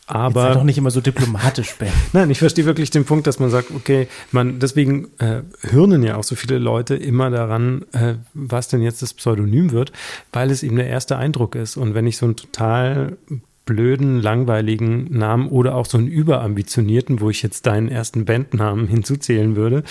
[0.09, 1.93] Aber Jetzt sei doch nicht immer so diplomatisch, Ben.
[2.13, 6.17] Nein, ich verstehe wirklich den Punkt, dass man sagt, okay, man deswegen äh, hirnen ja
[6.17, 9.91] auch so viele Leute immer daran, äh, was denn jetzt das Pseudonym wird,
[10.33, 11.77] weil es eben der erste Eindruck ist.
[11.77, 13.17] Und wenn ich so einen total
[13.65, 19.57] blöden, langweiligen Namen oder auch so einen überambitionierten, wo ich jetzt deinen ersten Bandnamen hinzuzählen
[19.57, 19.83] würde,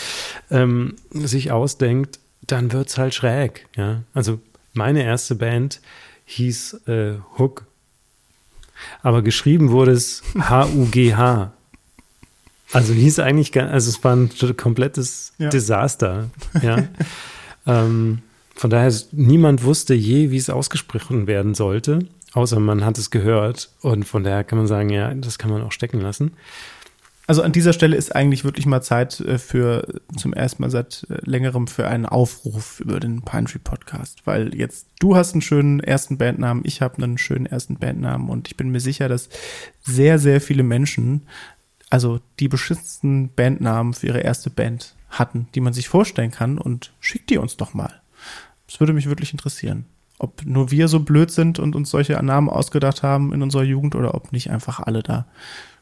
[0.50, 3.68] ähm, sich ausdenkt, dann wird's halt schräg.
[3.76, 4.40] Ja, also
[4.74, 5.82] meine erste Band
[6.26, 7.66] hieß äh, Hook
[9.02, 11.52] aber geschrieben wurde es H-U-G-H.
[12.74, 15.50] Also hieß eigentlich, also es war ein komplettes ja.
[15.50, 16.30] Desaster.
[16.62, 16.84] Ja.
[17.68, 18.20] ähm,
[18.56, 22.00] von daher, niemand wusste je, wie es ausgesprochen werden sollte,
[22.34, 23.70] außer man hat es gehört.
[23.82, 26.34] Und von daher kann man sagen, ja, das kann man auch stecken lassen.
[27.28, 31.08] Also an dieser Stelle ist eigentlich wirklich mal Zeit äh, für zum ersten Mal seit
[31.10, 35.42] äh, längerem für einen Aufruf über den Pine Tree Podcast, weil jetzt du hast einen
[35.42, 39.30] schönen ersten Bandnamen, ich habe einen schönen ersten Bandnamen und ich bin mir sicher, dass
[39.82, 41.24] sehr sehr viele Menschen
[41.90, 46.94] also die beschissensten Bandnamen für ihre erste Band hatten, die man sich vorstellen kann und
[47.00, 48.02] schickt die uns doch mal.
[48.68, 49.86] Das würde mich wirklich interessieren.
[50.18, 53.96] Ob nur wir so blöd sind und uns solche Namen ausgedacht haben in unserer Jugend
[53.96, 55.28] oder ob nicht einfach alle da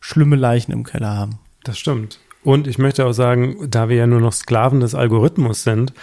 [0.03, 1.39] schlimme Leichen im Keller haben.
[1.63, 2.19] Das stimmt.
[2.43, 5.93] Und ich möchte auch sagen, da wir ja nur noch Sklaven des Algorithmus sind,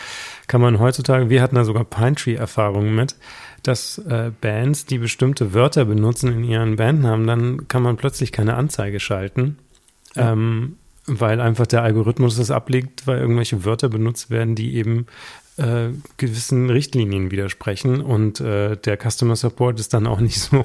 [0.46, 3.14] kann man heutzutage, wir hatten da sogar Pine Tree-Erfahrungen mit,
[3.62, 8.54] dass äh, Bands, die bestimmte Wörter benutzen in ihren Bandnamen, dann kann man plötzlich keine
[8.54, 9.58] Anzeige schalten,
[10.16, 10.32] ja.
[10.32, 15.06] ähm, weil einfach der Algorithmus das ablegt, weil irgendwelche Wörter benutzt werden, die eben
[15.60, 20.64] äh, gewissen Richtlinien widersprechen und äh, der Customer Support ist dann auch nicht so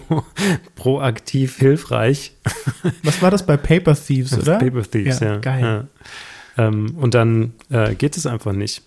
[0.75, 2.35] proaktiv hilfreich.
[3.03, 4.57] Was war das bei Paper Thieves, das oder?
[4.57, 5.33] Paper Thieves, ja.
[5.33, 5.37] ja.
[5.39, 5.61] Geil.
[5.61, 5.87] Ja.
[6.67, 8.83] Ähm, und dann äh, geht es einfach nicht.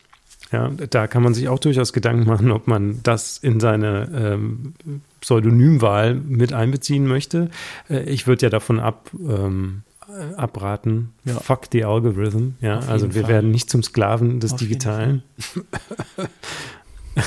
[0.50, 4.74] Ja, da kann man sich auch durchaus Gedanken machen, ob man das in seine ähm,
[5.20, 7.50] Pseudonymwahl mit einbeziehen möchte.
[7.90, 9.87] Äh, ich würde ja davon ab, ähm, äh,
[10.36, 11.12] abraten.
[11.24, 11.38] Ja.
[11.40, 12.54] Fuck the algorithm.
[12.60, 13.30] Ja, also wir Fall.
[13.30, 15.22] werden nicht zum Sklaven des Auf Digitalen.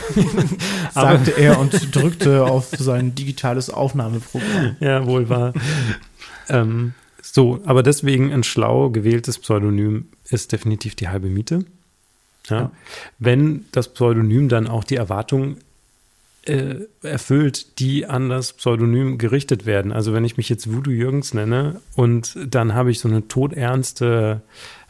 [0.93, 4.77] Sagte er und drückte auf sein digitales Aufnahmeprogramm.
[4.79, 5.53] Ja, wohl wahr.
[6.49, 11.65] ähm, so, aber deswegen ein schlau gewähltes Pseudonym ist definitiv die halbe Miete.
[12.47, 12.57] Ja.
[12.57, 12.71] ja.
[13.19, 15.57] Wenn das Pseudonym dann auch die Erwartung
[16.45, 19.91] äh, erfüllt, die an das Pseudonym gerichtet werden.
[19.91, 24.41] Also wenn ich mich jetzt Voodoo Jürgens nenne und dann habe ich so eine todernste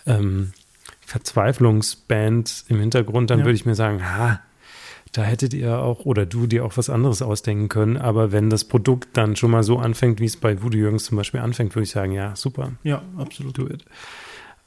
[0.05, 0.53] ähm,
[1.01, 3.45] Verzweiflungsband im Hintergrund, dann ja.
[3.45, 4.39] würde ich mir sagen, ha,
[5.11, 7.97] da hättet ihr auch oder du dir auch was anderes ausdenken können.
[7.97, 11.17] Aber wenn das Produkt dann schon mal so anfängt, wie es bei Voodoo Jürgens zum
[11.17, 12.71] Beispiel anfängt, würde ich sagen, ja, super.
[12.83, 13.57] Ja, absolut.
[13.57, 13.83] Do it.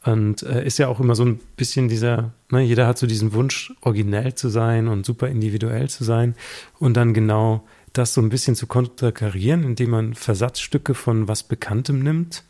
[0.04, 3.32] Und äh, ist ja auch immer so ein bisschen dieser, ne, jeder hat so diesen
[3.32, 6.34] Wunsch, originell zu sein und super individuell zu sein.
[6.78, 12.00] Und dann genau das so ein bisschen zu konterkarieren, indem man Versatzstücke von was Bekanntem
[12.00, 12.44] nimmt,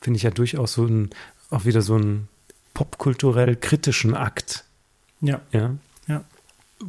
[0.00, 1.10] finde ich ja durchaus so ein,
[1.50, 2.28] auch wieder so einen
[2.74, 4.64] popkulturell kritischen Akt.
[5.20, 5.40] Ja.
[5.52, 5.76] Ja.
[6.08, 6.24] Ja.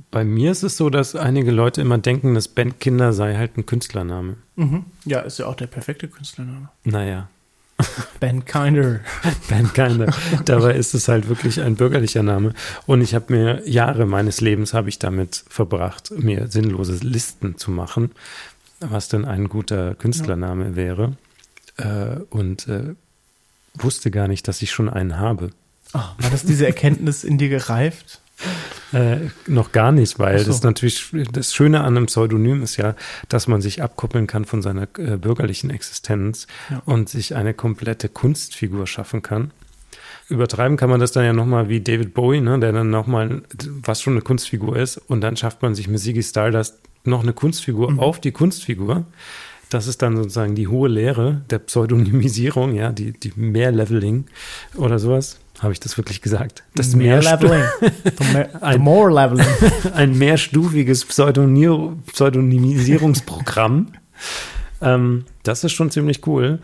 [0.10, 3.68] Bei mir ist es so, dass einige Leute immer denken, dass Bandkinder sei halt ein
[3.68, 4.38] Künstlername.
[4.56, 4.86] Mhm.
[5.06, 6.70] Ja, ist ja auch der perfekte Künstlername.
[6.84, 7.30] Naja.
[8.20, 9.00] Ben Kinder.
[9.50, 10.14] ben Kinder.
[10.46, 12.54] Dabei ist es halt wirklich ein bürgerlicher Name.
[12.86, 17.72] Und ich habe mir Jahre meines Lebens habe ich damit verbracht, mir sinnlose Listen zu
[17.72, 18.12] machen,
[18.80, 20.76] was denn ein guter Künstlername ja.
[20.76, 21.14] wäre.
[21.78, 22.96] Äh, und äh,
[23.76, 25.50] wusste gar nicht, dass ich schon einen habe.
[25.94, 28.23] Oh, war das diese Erkenntnis in dir gereift?
[28.94, 30.46] Äh, noch gar nicht, weil so.
[30.46, 32.96] das natürlich das Schöne an einem Pseudonym ist ja,
[33.28, 36.82] dass man sich abkoppeln kann von seiner äh, bürgerlichen Existenz ja.
[36.86, 39.52] und sich eine komplette Kunstfigur schaffen kann.
[40.30, 44.02] Übertreiben kann man das dann ja nochmal wie David Bowie, ne, der dann nochmal, was
[44.02, 47.92] schon eine Kunstfigur ist, und dann schafft man sich mit Ziggy Stardust noch eine Kunstfigur
[47.92, 48.00] mhm.
[48.00, 49.06] auf die Kunstfigur.
[49.70, 54.26] Das ist dann sozusagen die hohe Lehre der Pseudonymisierung, ja, die, die Mehrleveling
[54.76, 55.40] oder sowas.
[55.60, 56.63] Habe ich das wirklich gesagt?
[56.76, 57.63] Das mehr Leveling.
[58.62, 59.46] ein, more leveling.
[59.94, 63.94] ein mehrstufiges Pseudonymisierungsprogramm.
[64.82, 66.58] ähm, das ist schon ziemlich cool.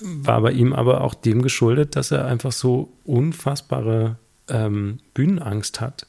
[0.00, 4.16] War bei ihm aber auch dem geschuldet, dass er einfach so unfassbare
[4.48, 6.06] ähm, Bühnenangst hat.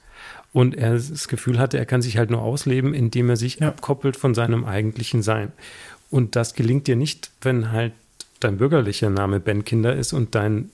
[0.53, 3.69] Und er das Gefühl hatte, er kann sich halt nur ausleben, indem er sich ja.
[3.69, 5.53] abkoppelt von seinem eigentlichen Sein.
[6.09, 7.93] Und das gelingt dir nicht, wenn halt
[8.41, 10.69] dein bürgerlicher Name Ben Kinder ist und dein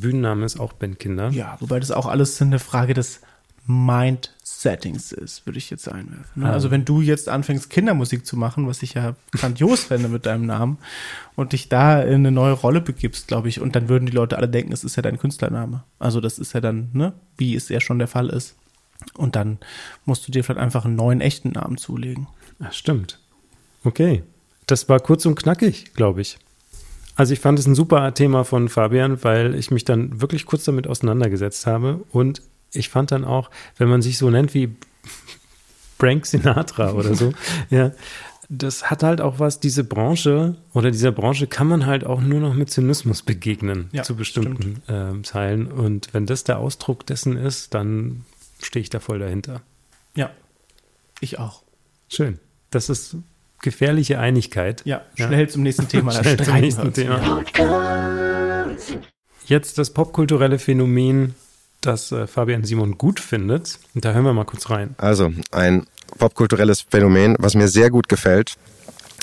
[0.00, 1.30] Bühnenname ist auch Ben Kinder.
[1.30, 3.20] Ja, wobei das auch alles eine Frage des
[3.66, 6.42] Mind-Settings ist, würde ich jetzt einwerfen.
[6.42, 6.50] Ne?
[6.50, 10.46] Also wenn du jetzt anfängst, Kindermusik zu machen, was ich ja grandios fände mit deinem
[10.46, 10.78] Namen,
[11.34, 14.36] und dich da in eine neue Rolle begibst, glaube ich, und dann würden die Leute
[14.38, 15.82] alle denken, es ist ja dein Künstlername.
[15.98, 18.54] Also das ist ja dann, ne, wie es ja schon der Fall ist.
[19.14, 19.58] Und dann
[20.04, 22.28] musst du dir vielleicht einfach einen neuen echten Namen zulegen.
[22.60, 23.18] Ja, stimmt.
[23.84, 24.22] Okay.
[24.66, 26.38] Das war kurz und knackig, glaube ich.
[27.16, 30.64] Also ich fand es ein super Thema von Fabian, weil ich mich dann wirklich kurz
[30.64, 34.76] damit auseinandergesetzt habe und ich fand dann auch, wenn man sich so nennt wie
[35.98, 37.32] Frank Sinatra oder so,
[37.70, 37.92] ja,
[38.48, 42.40] das hat halt auch was, diese Branche oder dieser Branche kann man halt auch nur
[42.40, 45.66] noch mit Zynismus begegnen ja, zu bestimmten äh, Teilen.
[45.66, 48.24] Und wenn das der Ausdruck dessen ist, dann
[48.62, 49.62] stehe ich da voll dahinter.
[50.14, 50.30] Ja,
[51.20, 51.62] ich auch.
[52.08, 52.38] Schön.
[52.70, 53.16] Das ist
[53.62, 54.82] gefährliche Einigkeit.
[54.84, 55.48] Ja, schnell ja.
[55.48, 56.12] zum nächsten Thema.
[56.12, 57.44] schnell zum nächsten Thema.
[59.46, 61.34] Jetzt das popkulturelle Phänomen,
[61.80, 63.78] das äh, Fabian Simon gut findet.
[63.94, 64.94] Und da hören wir mal kurz rein.
[64.98, 65.86] Also, ein
[66.18, 68.56] popkulturelles Phänomen, was mir sehr gut gefällt,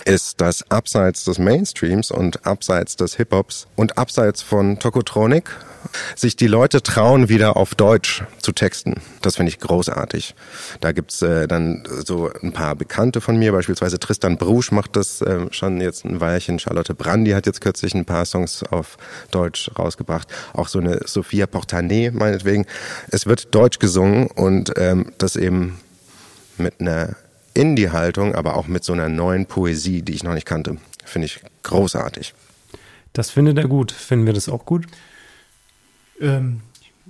[0.05, 5.49] ist, dass abseits des Mainstreams und abseits des Hip-Hops und abseits von Tokotronik
[6.15, 8.95] sich die Leute trauen, wieder auf Deutsch zu texten.
[9.21, 10.35] Das finde ich großartig.
[10.79, 15.21] Da gibt's äh, dann so ein paar Bekannte von mir, beispielsweise Tristan Brusch macht das
[15.21, 16.59] äh, schon jetzt ein Weilchen.
[16.59, 18.97] Charlotte Brandy hat jetzt kürzlich ein paar Songs auf
[19.31, 20.27] Deutsch rausgebracht.
[20.53, 22.65] Auch so eine Sophia Portanet meinetwegen.
[23.11, 25.79] Es wird Deutsch gesungen und ähm, das eben
[26.57, 27.15] mit einer
[27.53, 30.77] Indie-Haltung, aber auch mit so einer neuen Poesie, die ich noch nicht kannte.
[31.05, 32.33] Finde ich großartig.
[33.13, 33.91] Das findet er gut.
[33.91, 34.87] Finden wir das auch gut?
[36.19, 36.61] Ähm,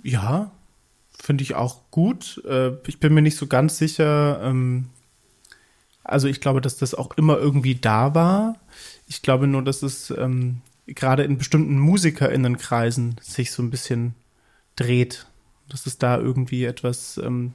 [0.03, 0.51] ja,
[1.17, 2.43] finde ich auch gut.
[2.45, 4.41] Äh, ich bin mir nicht so ganz sicher.
[4.43, 4.89] Ähm,
[6.03, 8.59] also ich glaube, dass das auch immer irgendwie da war.
[9.07, 14.15] Ich glaube nur, dass es ähm, gerade in bestimmten MusikerInnenkreisen sich so ein bisschen
[14.75, 15.25] dreht.
[15.69, 17.53] Dass es da irgendwie etwas, ähm,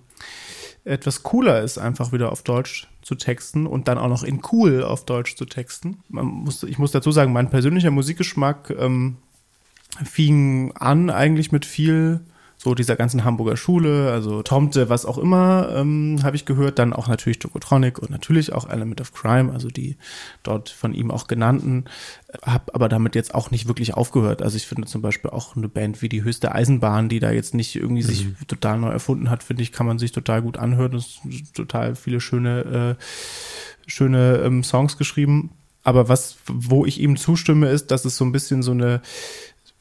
[0.85, 4.83] etwas cooler ist, einfach wieder auf Deutsch zu texten und dann auch noch in cool
[4.83, 5.99] auf Deutsch zu texten.
[6.09, 9.17] Muss, ich muss dazu sagen, mein persönlicher Musikgeschmack ähm,
[10.05, 12.21] fing an eigentlich mit viel
[12.61, 16.81] so dieser ganzen Hamburger Schule, also Tomte, was auch immer, ähm, habe ich gehört.
[16.81, 19.97] Dann auch natürlich Tokotronic und natürlich auch Element of Crime, also die
[20.43, 21.85] dort von ihm auch genannten.
[22.43, 24.43] Hab aber damit jetzt auch nicht wirklich aufgehört.
[24.43, 27.55] Also ich finde zum Beispiel auch eine Band wie die Höchste Eisenbahn, die da jetzt
[27.55, 28.07] nicht irgendwie mhm.
[28.09, 30.99] sich total neu erfunden hat, finde ich, kann man sich total gut anhören.
[30.99, 33.03] Sind total viele schöne, äh,
[33.87, 35.51] schöne ähm, Songs geschrieben.
[35.85, 39.01] Aber was, wo ich ihm zustimme, ist, dass es so ein bisschen so eine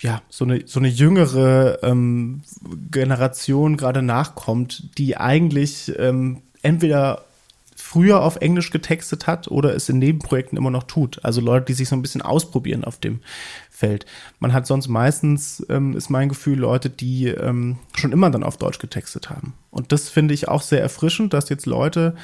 [0.01, 2.41] ja, so eine, so eine jüngere ähm,
[2.91, 7.25] Generation gerade nachkommt, die eigentlich ähm, entweder
[7.75, 11.23] früher auf Englisch getextet hat oder es in Nebenprojekten immer noch tut.
[11.23, 13.21] Also Leute, die sich so ein bisschen ausprobieren auf dem
[13.69, 14.05] Feld.
[14.39, 18.57] Man hat sonst meistens, ähm, ist mein Gefühl, Leute, die ähm, schon immer dann auf
[18.57, 19.53] Deutsch getextet haben.
[19.71, 22.15] Und das finde ich auch sehr erfrischend, dass jetzt Leute,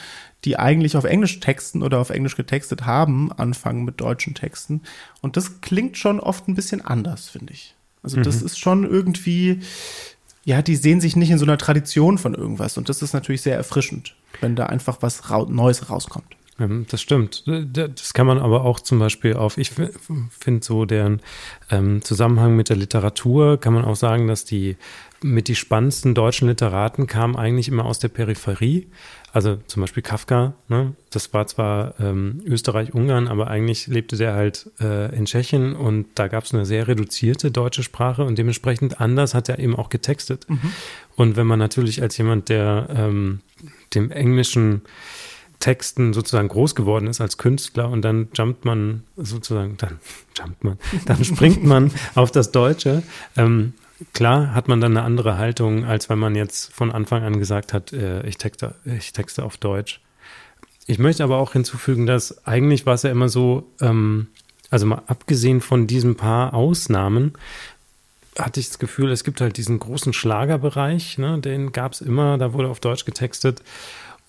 [0.45, 4.81] die eigentlich auf Englisch texten oder auf Englisch getextet haben, anfangen mit deutschen Texten.
[5.21, 7.75] Und das klingt schon oft ein bisschen anders, finde ich.
[8.01, 8.45] Also das mhm.
[8.45, 9.61] ist schon irgendwie,
[10.43, 12.77] ja, die sehen sich nicht in so einer Tradition von irgendwas.
[12.77, 16.35] Und das ist natürlich sehr erfrischend, wenn da einfach was ra Neues rauskommt.
[16.87, 17.43] Das stimmt.
[17.47, 21.19] Das kann man aber auch zum Beispiel auf, ich finde so deren
[21.71, 24.77] ähm, Zusammenhang mit der Literatur, kann man auch sagen, dass die
[25.23, 28.87] mit die spannendsten deutschen Literaten kamen eigentlich immer aus der Peripherie.
[29.31, 30.93] Also zum Beispiel Kafka, ne?
[31.09, 36.27] das war zwar ähm, Österreich-Ungarn, aber eigentlich lebte der halt äh, in Tschechien und da
[36.27, 40.47] gab es eine sehr reduzierte deutsche Sprache und dementsprechend anders hat er eben auch getextet.
[40.47, 40.71] Mhm.
[41.15, 43.39] Und wenn man natürlich als jemand, der ähm,
[43.95, 44.83] dem englischen
[45.59, 49.99] Texten sozusagen groß geworden ist als Künstler und dann jumpt man sozusagen, dann
[50.37, 53.01] jumpt man, dann springt man auf das Deutsche.
[53.35, 53.73] Ähm,
[54.13, 57.73] klar hat man dann eine andere Haltung, als wenn man jetzt von Anfang an gesagt
[57.73, 60.01] hat, äh, ich, texte, ich texte auf Deutsch.
[60.85, 64.27] Ich möchte aber auch hinzufügen, dass eigentlich war es ja immer so, ähm,
[64.69, 67.33] also mal abgesehen von diesen paar Ausnahmen,
[68.37, 72.37] hatte ich das Gefühl, es gibt halt diesen großen Schlagerbereich, ne, den gab es immer,
[72.37, 73.61] da wurde auf Deutsch getextet.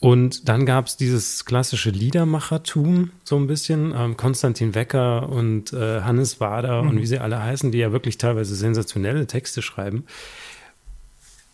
[0.04, 3.94] Und dann gab es dieses klassische Liedermachertum, so ein bisschen.
[3.96, 6.90] Ähm, Konstantin Wecker und äh, Hannes Wader mhm.
[6.90, 10.04] und wie sie alle heißen, die ja wirklich teilweise sensationelle Texte schreiben.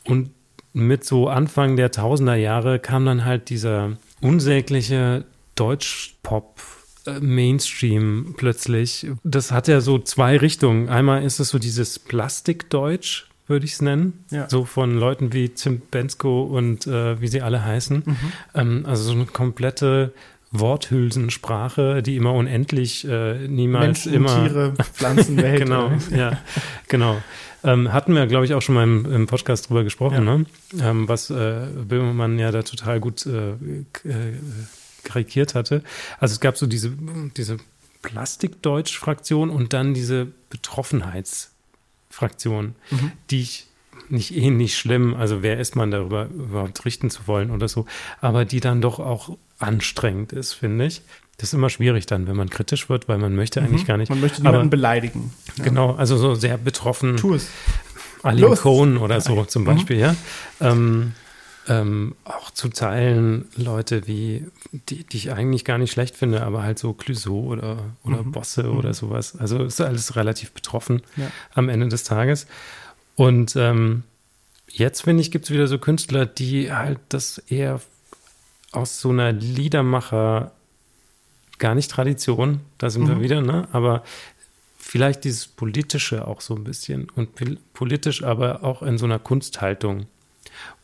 [0.04, 0.30] Und
[0.72, 6.60] mit so Anfang der Tausender Jahre kam dann halt dieser unsägliche Deutschpop
[7.06, 9.06] äh, Mainstream plötzlich.
[9.22, 10.88] Das hat ja so zwei Richtungen.
[10.88, 14.24] Einmal ist es so dieses Plastikdeutsch, würde ich es nennen.
[14.30, 14.48] Ja.
[14.48, 18.02] So von Leuten wie Tim Bensko und äh, wie sie alle heißen.
[18.06, 18.16] Mhm.
[18.54, 20.12] Ähm, also so eine komplette
[20.52, 24.48] Worthülsensprache, die immer unendlich, äh, niemals Menschen, immer.
[24.48, 25.58] Tiere, Pflanzenwelt.
[25.62, 26.38] genau, ja,
[26.88, 27.22] genau.
[27.62, 30.38] Ähm, hatten wir, glaube ich, auch schon mal im, im Podcast drüber gesprochen, ja.
[30.38, 30.46] ne?
[30.80, 34.34] Ähm, was äh, Böhmermann ja da total gut äh, äh,
[35.04, 35.82] karikiert hatte.
[36.18, 36.92] Also es gab so diese,
[37.36, 37.58] diese
[38.02, 41.50] Plastikdeutsch-Fraktion und dann diese Betroffenheits-
[42.10, 43.12] Fraktion, mhm.
[43.30, 43.66] die ich
[44.08, 47.86] nicht ähnlich schlimm, also wer ist man darüber überhaupt richten zu wollen oder so,
[48.20, 51.02] aber die dann doch auch anstrengend ist, finde ich.
[51.36, 53.86] Das ist immer schwierig dann, wenn man kritisch wird, weil man möchte eigentlich mhm.
[53.86, 54.10] gar nicht.
[54.10, 55.32] Man möchte niemanden aber, beleidigen.
[55.56, 55.64] Ja.
[55.64, 57.16] Genau, also so sehr betroffen.
[57.16, 57.48] Tu es.
[58.22, 59.64] Aline Cohn oder so zum.
[59.64, 60.02] Beispiel, mhm.
[60.02, 60.16] ja.
[60.60, 61.12] Ähm,
[61.70, 66.64] ähm, auch zu Zeilen Leute wie, die, die, ich eigentlich gar nicht schlecht finde, aber
[66.64, 68.32] halt so Clouseau oder, oder mhm.
[68.32, 68.76] Bosse mhm.
[68.76, 69.36] oder sowas.
[69.36, 71.30] Also ist alles relativ betroffen ja.
[71.54, 72.48] am Ende des Tages.
[73.14, 74.02] Und ähm,
[74.68, 77.80] jetzt, finde ich, gibt es wieder so Künstler, die halt das eher
[78.72, 80.50] aus so einer Liedermacher,
[81.58, 83.08] gar nicht Tradition, da sind mhm.
[83.08, 83.68] wir wieder, ne?
[83.70, 84.02] Aber
[84.76, 87.28] vielleicht dieses Politische auch so ein bisschen und
[87.74, 90.06] politisch, aber auch in so einer Kunsthaltung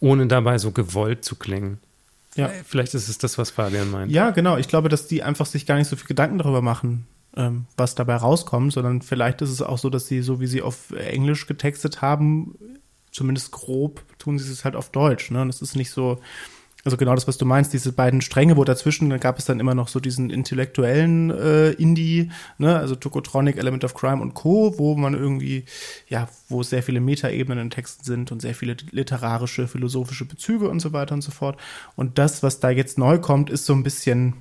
[0.01, 1.79] ohne dabei so gewollt zu klingen.
[2.37, 2.49] Ja.
[2.49, 4.13] Äh, vielleicht ist es das, was Fabian meint.
[4.13, 4.57] Ja, genau.
[4.57, 7.95] Ich glaube, dass die einfach sich gar nicht so viel Gedanken darüber machen, ähm, was
[7.95, 11.47] dabei rauskommt, sondern vielleicht ist es auch so, dass sie, so wie sie auf Englisch
[11.47, 12.55] getextet haben,
[13.11, 15.31] zumindest grob, tun sie es halt auf Deutsch.
[15.31, 15.43] Ne?
[15.43, 16.21] Und es ist nicht so,
[16.87, 19.59] also genau das, was du meinst, diese beiden Stränge, wo dazwischen da gab es dann
[19.59, 24.79] immer noch so diesen intellektuellen äh, Indie, ne, also Tokotronic, Element of Crime und Co.,
[24.79, 25.65] wo man irgendwie,
[26.09, 30.79] ja, wo sehr viele Metaebenen in Texten sind und sehr viele literarische, philosophische Bezüge und
[30.79, 31.59] so weiter und so fort.
[31.97, 34.35] Und das, was da jetzt neu kommt, ist so ein bisschen,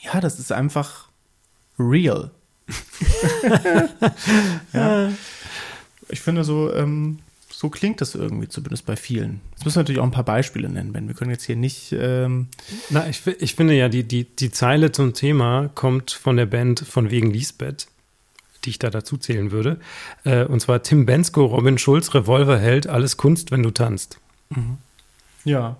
[0.00, 1.08] ja, das ist einfach
[1.76, 2.30] real.
[4.72, 5.10] ja.
[6.08, 7.18] Ich finde so, ähm,
[7.58, 9.40] so klingt das irgendwie, zumindest bei vielen.
[9.52, 11.08] Jetzt müssen wir natürlich auch ein paar Beispiele nennen, Ben.
[11.08, 11.90] Wir können jetzt hier nicht.
[11.98, 12.48] Ähm
[12.90, 16.80] Na, ich, ich finde ja, die, die, die Zeile zum Thema kommt von der Band
[16.80, 17.86] von wegen Lisbeth,
[18.66, 19.80] die ich da dazu zählen würde.
[20.24, 24.18] Äh, und zwar Tim Bensko, Robin Schulz, Revolverheld, alles Kunst, wenn du tanzt.
[24.50, 24.76] Mhm.
[25.44, 25.78] Ja.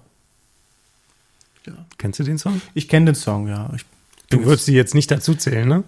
[1.66, 1.74] ja.
[1.98, 2.62] Kennst du den Song?
[2.72, 3.70] Ich kenne den Song, ja.
[3.76, 3.84] Ich
[4.30, 5.84] du würdest sie jetzt nicht dazu zählen, ne?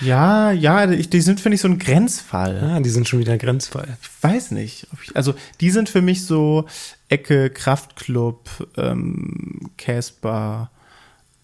[0.00, 2.60] Ja, ja, die sind, finde ich, so ein Grenzfall.
[2.62, 3.96] Ah, die sind schon wieder Grenzfall.
[4.02, 4.88] Ich weiß nicht.
[5.02, 6.66] Ich, also, die sind für mich so
[7.08, 10.70] Ecke, Kraftclub, ähm, Casper,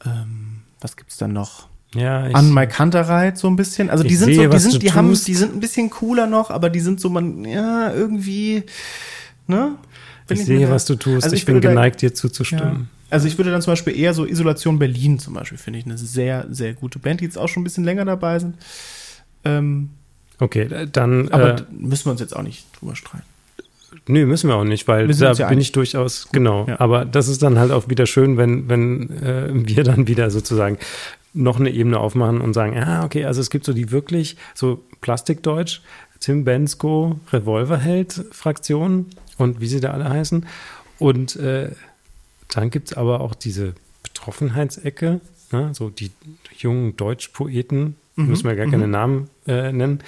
[0.05, 1.69] ähm, was gibt's dann noch?
[1.95, 3.91] Ja, ich, An Mike Hunterreit so ein bisschen.
[3.91, 6.51] Also die sind sehe, so, die sind, die haben, die sind ein bisschen cooler noch,
[6.51, 8.63] aber die sind so man, ja, irgendwie,
[9.47, 9.77] ne?
[10.27, 11.25] Bin ich, ich sehe, was du tust.
[11.25, 12.89] Also ich, ich bin geneigt, da, dir zuzustimmen.
[12.93, 13.00] Ja.
[13.11, 15.99] Also ich würde dann zum Beispiel eher so Isolation Berlin zum Beispiel, finde ich eine
[15.99, 18.57] sehr, sehr gute Band, die jetzt auch schon ein bisschen länger dabei sind.
[19.45, 19.91] Ähm,
[20.39, 21.29] okay, dann.
[21.31, 23.25] Aber äh, müssen wir uns jetzt auch nicht drüber streiten.
[24.07, 26.67] Nö, müssen wir auch nicht, weil da ja bin ich durchaus, genau.
[26.67, 26.81] Ja.
[26.81, 30.79] Aber das ist dann halt auch wieder schön, wenn, wenn äh, wir dann wieder sozusagen
[31.33, 34.85] noch eine Ebene aufmachen und sagen, ah, okay, also es gibt so die wirklich so
[35.01, 35.81] Plastikdeutsch,
[36.19, 39.07] Tim Bensko, Revolverheld-Fraktion
[39.39, 40.47] und wie sie da alle heißen.
[40.99, 41.71] Und äh,
[42.51, 45.21] dann gibt es aber auch diese Betroffenheitsecke,
[45.53, 45.71] ne?
[45.75, 46.11] so die
[46.59, 48.27] jungen Deutschpoeten, mhm.
[48.27, 48.71] müssen wir gar mhm.
[48.73, 50.03] keine Namen äh, nennen.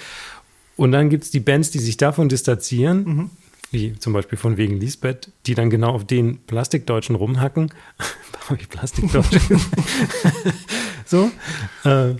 [0.75, 3.29] Und dann gibt es die Bands, die sich davon distanzieren, mhm.
[3.71, 7.71] wie zum Beispiel von wegen Lisbeth, die dann genau auf den Plastikdeutschen rumhacken.
[8.41, 9.39] Warum ich Plastikdeutsch?
[11.05, 11.31] so,
[11.83, 12.15] äh,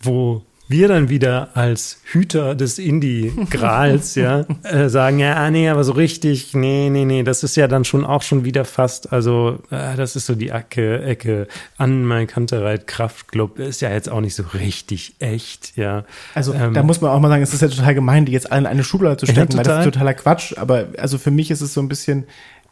[0.00, 5.84] wo wir dann wieder als Hüter des Indie-Grals, ja, äh, sagen, ja, ah, nee, aber
[5.84, 9.60] so richtig, nee, nee, nee, das ist ja dann schon auch schon wieder fast, also
[9.70, 11.46] äh, das ist so die Ecke, Ecke
[11.78, 16.04] an mein Kantereit Kraftclub, ist ja jetzt auch nicht so richtig echt, ja.
[16.34, 18.50] Also ähm, da muss man auch mal sagen, es ist ja total gemein, die jetzt
[18.50, 21.30] alle in eine Schublade zu stecken, ja, weil das ist totaler Quatsch, aber also für
[21.30, 22.24] mich ist es so ein bisschen,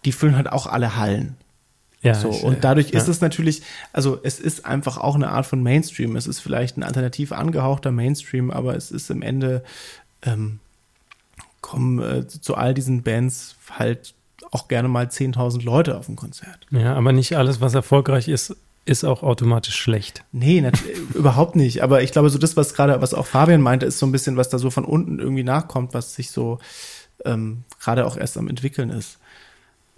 [0.04, 1.36] die füllen halt auch alle Hallen.
[2.02, 2.98] Ja, so, ich, und dadurch ja.
[2.98, 6.16] ist es natürlich, also es ist einfach auch eine Art von Mainstream.
[6.16, 9.62] Es ist vielleicht ein alternativ angehauchter Mainstream, aber es ist im Ende
[10.22, 10.60] ähm,
[11.60, 14.14] kommen äh, zu all diesen Bands halt
[14.50, 16.66] auch gerne mal 10.000 Leute auf ein Konzert.
[16.70, 20.24] Ja, aber nicht alles, was erfolgreich ist, ist auch automatisch schlecht.
[20.32, 20.64] Nee,
[21.14, 21.82] überhaupt nicht.
[21.82, 24.36] Aber ich glaube, so das, was gerade, was auch Fabian meinte, ist so ein bisschen,
[24.36, 26.58] was da so von unten irgendwie nachkommt, was sich so
[27.24, 29.18] ähm, gerade auch erst am entwickeln ist.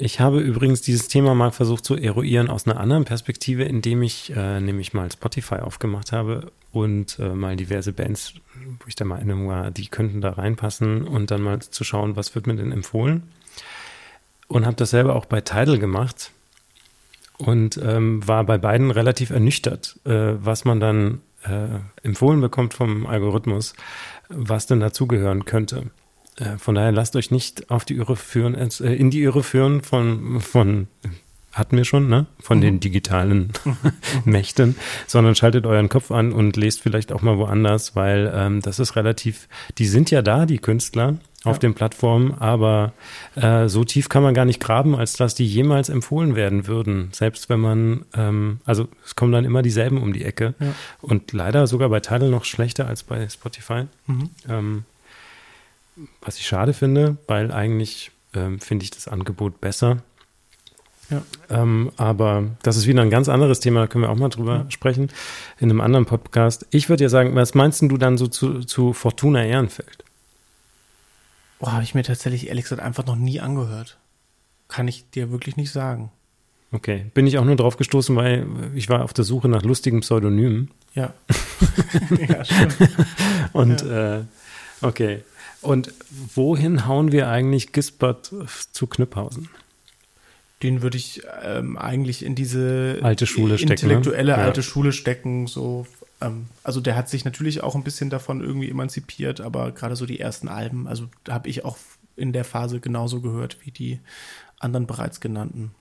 [0.05, 4.35] Ich habe übrigens dieses Thema mal versucht zu eruieren aus einer anderen Perspektive, indem ich
[4.35, 8.35] äh, nämlich mal Spotify aufgemacht habe und äh, mal diverse Bands,
[8.81, 12.35] wo ich der Meinung war, die könnten da reinpassen und dann mal zu schauen, was
[12.35, 13.29] wird mir denn empfohlen.
[14.49, 16.33] Und habe das selber auch bei Tidal gemacht
[17.39, 23.07] und ähm, war bei beiden relativ ernüchtert, äh, was man dann äh, empfohlen bekommt vom
[23.07, 23.75] Algorithmus,
[24.29, 25.93] was denn dazugehören könnte.
[26.37, 29.83] Äh, von daher lasst euch nicht auf die Irre führen, äh, in die Irre führen
[29.83, 30.89] von, von
[31.53, 32.27] hatten wir schon, ne?
[32.41, 32.63] Von mhm.
[32.63, 33.53] den digitalen
[34.25, 34.77] Mächten,
[35.07, 38.97] sondern schaltet euren Kopf an und lest vielleicht auch mal woanders, weil ähm, das ist
[38.97, 41.61] relativ, die sind ja da, die Künstler auf ja.
[41.61, 42.93] den Plattformen, aber
[43.35, 47.09] äh, so tief kann man gar nicht graben, als dass die jemals empfohlen werden würden.
[47.13, 50.73] Selbst wenn man, ähm, also es kommen dann immer dieselben um die Ecke ja.
[51.01, 53.87] und leider sogar bei Tidal noch schlechter als bei Spotify.
[54.07, 54.31] Mhm.
[54.49, 54.85] Ähm,
[56.21, 60.03] was ich schade finde, weil eigentlich ähm, finde ich das Angebot besser.
[61.11, 61.23] Ja.
[61.51, 64.63] Ähm, aber das ist wieder ein ganz anderes Thema, da können wir auch mal drüber
[64.65, 64.71] ja.
[64.71, 65.11] sprechen
[65.59, 66.67] in einem anderen Podcast.
[66.71, 70.05] Ich würde ja sagen, was meinst du dann so zu, zu Fortuna Ehrenfeld?
[71.59, 73.99] Boah, habe ich mir tatsächlich ehrlich gesagt einfach noch nie angehört.
[74.69, 76.11] Kann ich dir wirklich nicht sagen.
[76.73, 80.01] Okay, bin ich auch nur drauf gestoßen, weil ich war auf der Suche nach lustigen
[80.01, 80.71] Pseudonymen.
[80.95, 81.13] Ja.
[82.29, 82.77] ja, stimmt.
[83.53, 84.21] Und ja.
[84.21, 84.25] Äh,
[84.81, 85.23] okay.
[85.63, 85.95] Und
[86.35, 88.33] wohin hauen wir eigentlich Gisbert
[88.73, 89.49] zu Knüpphausen?
[90.63, 93.95] Den würde ich ähm, eigentlich in diese alte Schule stecken, ne?
[93.95, 95.47] intellektuelle alte Schule stecken.
[95.47, 95.87] So,
[96.21, 100.07] ähm, also der hat sich natürlich auch ein bisschen davon irgendwie emanzipiert, aber gerade so
[100.07, 101.79] die ersten Alben, also habe ich auch
[102.17, 104.01] in der Phase genauso gehört wie die
[104.59, 105.73] anderen bereits genannten.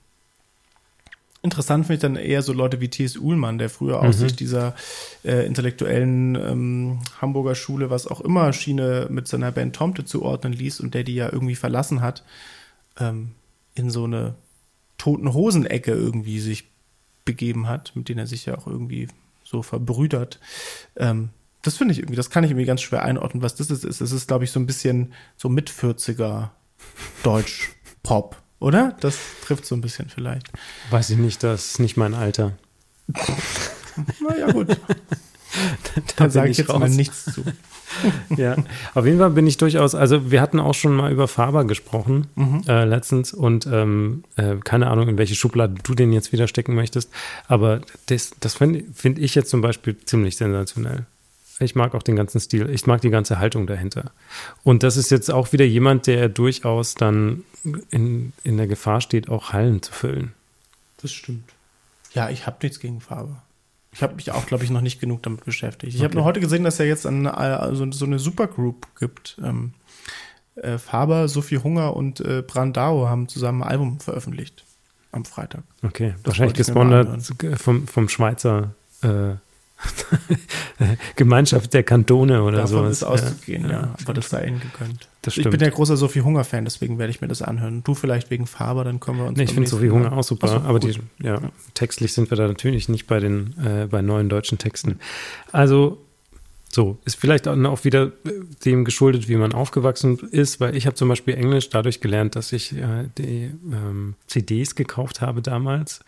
[1.44, 3.16] Interessant finde ich dann eher so Leute wie T.S.
[3.16, 4.20] Uhlmann, der früher aus mhm.
[4.20, 4.76] Sicht dieser
[5.24, 10.80] äh, intellektuellen ähm, Hamburger Schule, was auch immer, Schiene mit seiner Band Tomte zuordnen ließ
[10.80, 12.22] und der die ja irgendwie verlassen hat,
[13.00, 13.32] ähm,
[13.74, 14.34] in so eine
[14.98, 16.70] toten Hosen-Ecke irgendwie sich
[17.24, 19.08] begeben hat, mit denen er sich ja auch irgendwie
[19.42, 20.38] so verbrüdert.
[20.94, 21.30] Ähm,
[21.62, 23.84] das finde ich irgendwie, das kann ich irgendwie ganz schwer einordnen, was das ist.
[23.84, 26.50] Es ist, glaube ich, so ein bisschen so mit 40er
[27.24, 28.96] Deutsch-Pop oder?
[29.00, 30.48] Das trifft so ein bisschen vielleicht.
[30.90, 32.52] Weiß ich nicht, das ist nicht mein Alter.
[34.20, 34.68] naja, gut.
[35.96, 36.80] da, da sage ich jetzt raus.
[36.80, 37.44] mal nichts zu.
[38.36, 38.56] ja,
[38.94, 42.26] auf jeden Fall bin ich durchaus, also wir hatten auch schon mal über Faber gesprochen
[42.34, 42.62] mhm.
[42.66, 46.74] äh, letztens und ähm, äh, keine Ahnung, in welche Schublade du den jetzt wieder stecken
[46.74, 47.10] möchtest,
[47.48, 51.06] aber das, das finde find ich jetzt zum Beispiel ziemlich sensationell.
[51.62, 52.68] Ich mag auch den ganzen Stil.
[52.70, 54.12] Ich mag die ganze Haltung dahinter.
[54.64, 57.44] Und das ist jetzt auch wieder jemand, der durchaus dann
[57.90, 60.32] in, in der Gefahr steht, auch Hallen zu füllen.
[61.00, 61.54] Das stimmt.
[62.12, 63.36] Ja, ich habe nichts gegen Farbe.
[63.92, 65.92] Ich habe mich auch, glaube ich, noch nicht genug damit beschäftigt.
[65.92, 66.04] Ich okay.
[66.04, 69.36] habe nur heute gesehen, dass er jetzt eine, also so eine Supergroup gibt.
[69.42, 69.74] Ähm,
[70.56, 74.64] äh, Faber, Sophie Hunger und äh, Brandao haben zusammen ein Album veröffentlicht
[75.10, 75.62] am Freitag.
[75.82, 79.34] Okay, das wahrscheinlich gesponsert vom, vom Schweizer äh,
[81.16, 82.76] Gemeinschaft der Kantone oder so.
[82.76, 85.08] Davon ist auszugehen, ja, ja, aber das sei ihnen gegönnt.
[85.26, 87.82] Ich bin ja großer Sophie Hunger Fan, deswegen werde ich mir das anhören.
[87.84, 89.38] Du vielleicht wegen Faber, dann können wir uns.
[89.38, 91.40] Nee, ich finde Sophie Hunger auch super, so, aber die, ja, ja,
[91.74, 94.98] textlich sind wir da natürlich nicht bei den äh, bei neuen deutschen Texten.
[95.52, 95.98] Also
[96.74, 98.30] so, ist vielleicht auch wieder äh,
[98.64, 102.52] dem geschuldet, wie man aufgewachsen ist, weil ich habe zum Beispiel Englisch dadurch gelernt, dass
[102.52, 106.00] ich äh, die ähm, CDs gekauft habe damals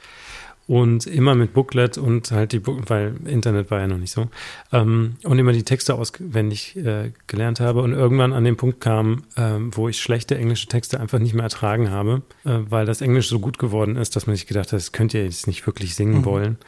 [0.66, 4.28] und immer mit Booklet und halt die, Book weil Internet war ja noch nicht so,
[4.72, 9.24] ähm, und immer die Texte auswendig äh, gelernt habe und irgendwann an den Punkt kam,
[9.36, 13.28] äh, wo ich schlechte englische Texte einfach nicht mehr ertragen habe, äh, weil das Englisch
[13.28, 15.94] so gut geworden ist, dass man sich gedacht hat, das könnt ihr jetzt nicht wirklich
[15.94, 16.24] singen mhm.
[16.24, 16.58] wollen.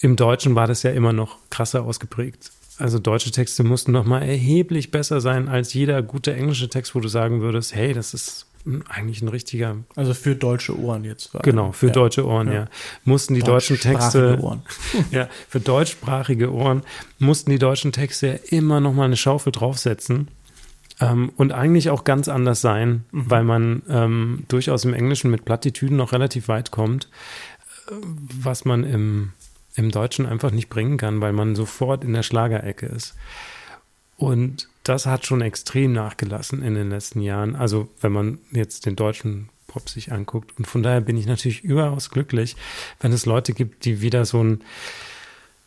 [0.00, 2.50] Im Deutschen war das ja immer noch krasser ausgeprägt.
[2.76, 7.00] Also deutsche Texte mussten noch mal erheblich besser sein als jeder gute englische Text, wo
[7.00, 8.46] du sagen würdest, hey, das ist
[8.88, 9.76] eigentlich ein richtiger.
[9.94, 11.34] Also für deutsche Ohren jetzt.
[11.34, 11.42] War.
[11.42, 11.92] Genau, für ja.
[11.92, 12.54] deutsche Ohren, ja.
[12.54, 12.68] ja.
[13.04, 14.38] Mussten die deutschen Texte.
[14.40, 14.62] Ohren.
[15.10, 16.82] ja, für deutschsprachige Ohren
[17.18, 20.28] mussten die deutschen Texte immer noch mal eine Schaufel draufsetzen.
[21.00, 23.30] Ähm, und eigentlich auch ganz anders sein, mhm.
[23.30, 27.10] weil man ähm, durchaus im Englischen mit Plattitüden noch relativ weit kommt,
[27.88, 27.94] äh,
[28.42, 29.32] was man im,
[29.74, 33.16] im Deutschen einfach nicht bringen kann, weil man sofort in der Schlagerecke ist.
[34.16, 37.56] Und das hat schon extrem nachgelassen in den letzten Jahren.
[37.56, 40.56] Also wenn man jetzt den deutschen Pop sich anguckt.
[40.56, 42.54] Und von daher bin ich natürlich überaus glücklich,
[43.00, 44.62] wenn es Leute gibt, die wieder so ein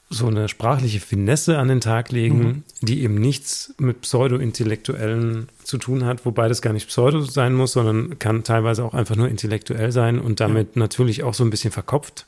[0.10, 2.64] so eine sprachliche Finesse an den Tag legen, mhm.
[2.80, 7.74] die eben nichts mit Pseudo-Intellektuellen zu tun hat, wobei das gar nicht Pseudo sein muss,
[7.74, 10.80] sondern kann teilweise auch einfach nur intellektuell sein und damit ja.
[10.80, 12.26] natürlich auch so ein bisschen verkopft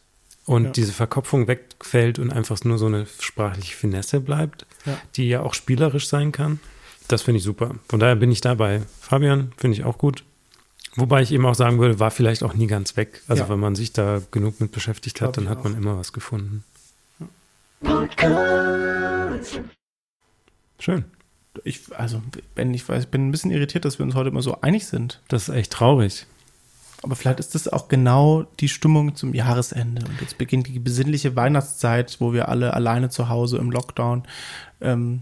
[0.50, 0.72] und ja.
[0.72, 4.98] diese Verkopfung wegfällt und einfach nur so eine sprachliche Finesse bleibt, ja.
[5.16, 6.60] die ja auch spielerisch sein kann.
[7.08, 7.76] Das finde ich super.
[7.88, 8.82] Von daher bin ich dabei.
[9.00, 10.24] Fabian finde ich auch gut.
[10.96, 13.22] Wobei ich eben auch sagen würde, war vielleicht auch nie ganz weg.
[13.28, 16.64] Also wenn man sich da genug mit beschäftigt hat, dann hat man immer was gefunden.
[17.82, 19.62] Podcast.
[20.80, 21.06] Schön.
[21.64, 22.24] Ich, also,
[22.56, 25.22] Ben, ich weiß, bin ein bisschen irritiert, dass wir uns heute immer so einig sind.
[25.28, 26.26] Das ist echt traurig.
[27.02, 30.06] Aber vielleicht ist das auch genau die Stimmung zum Jahresende.
[30.06, 34.24] Und jetzt beginnt die besinnliche Weihnachtszeit, wo wir alle alleine zu Hause im Lockdown
[34.82, 35.22] ähm,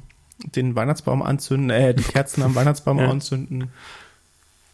[0.56, 3.10] den Weihnachtsbaum anzünden, äh, die Kerzen am Weihnachtsbaum ja.
[3.10, 3.72] anzünden.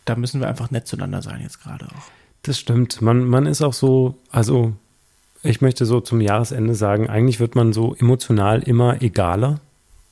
[0.05, 2.11] Da müssen wir einfach nett zueinander sein jetzt gerade auch.
[2.43, 3.01] Das stimmt.
[3.01, 4.73] Man, man ist auch so, also
[5.43, 9.59] ich möchte so zum Jahresende sagen, eigentlich wird man so emotional immer egaler.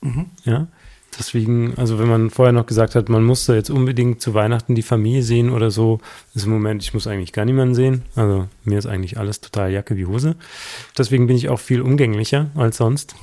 [0.00, 0.26] Mhm.
[0.44, 0.66] Ja.
[1.18, 4.82] Deswegen, also wenn man vorher noch gesagt hat, man musste jetzt unbedingt zu Weihnachten die
[4.82, 6.00] Familie sehen oder so,
[6.34, 8.02] ist im Moment, ich muss eigentlich gar niemanden sehen.
[8.16, 10.36] Also mir ist eigentlich alles total Jacke wie Hose.
[10.96, 13.14] Deswegen bin ich auch viel umgänglicher als sonst.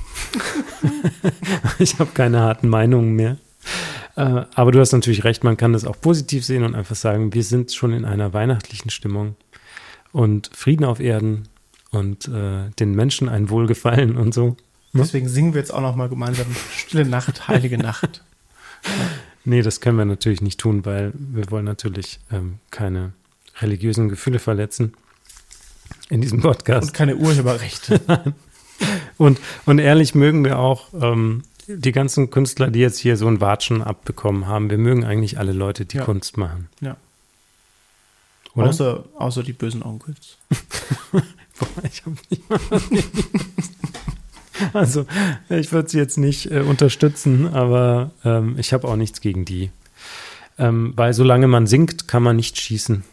[1.80, 3.38] ich habe keine harten Meinungen mehr.
[4.16, 7.34] Äh, aber du hast natürlich recht, man kann das auch positiv sehen und einfach sagen,
[7.34, 9.34] wir sind schon in einer weihnachtlichen Stimmung
[10.12, 11.48] und Frieden auf Erden
[11.90, 14.56] und äh, den Menschen ein Wohlgefallen und so.
[14.92, 15.02] Ne?
[15.02, 18.22] Deswegen singen wir jetzt auch noch mal gemeinsam Stille Nacht, Heilige Nacht.
[19.44, 23.12] Nee, das können wir natürlich nicht tun, weil wir wollen natürlich ähm, keine
[23.60, 24.92] religiösen Gefühle verletzen
[26.10, 26.88] in diesem Podcast.
[26.88, 28.00] Und keine Urheberrechte.
[29.16, 33.40] und, und ehrlich mögen wir auch ähm, die ganzen Künstler, die jetzt hier so ein
[33.40, 34.68] Watschen abbekommen haben.
[34.68, 36.04] Wir mögen eigentlich alle Leute, die ja.
[36.04, 36.68] Kunst machen.
[36.80, 36.96] Ja.
[38.54, 38.68] Oder?
[38.68, 40.36] Außer, außer die bösen Onkels.
[41.12, 42.60] Boah, ich habe nicht mal
[44.72, 45.06] Also,
[45.48, 49.70] ich würde sie jetzt nicht äh, unterstützen, aber ähm, ich habe auch nichts gegen die.
[50.58, 53.04] Ähm, weil solange man singt, kann man nicht schießen.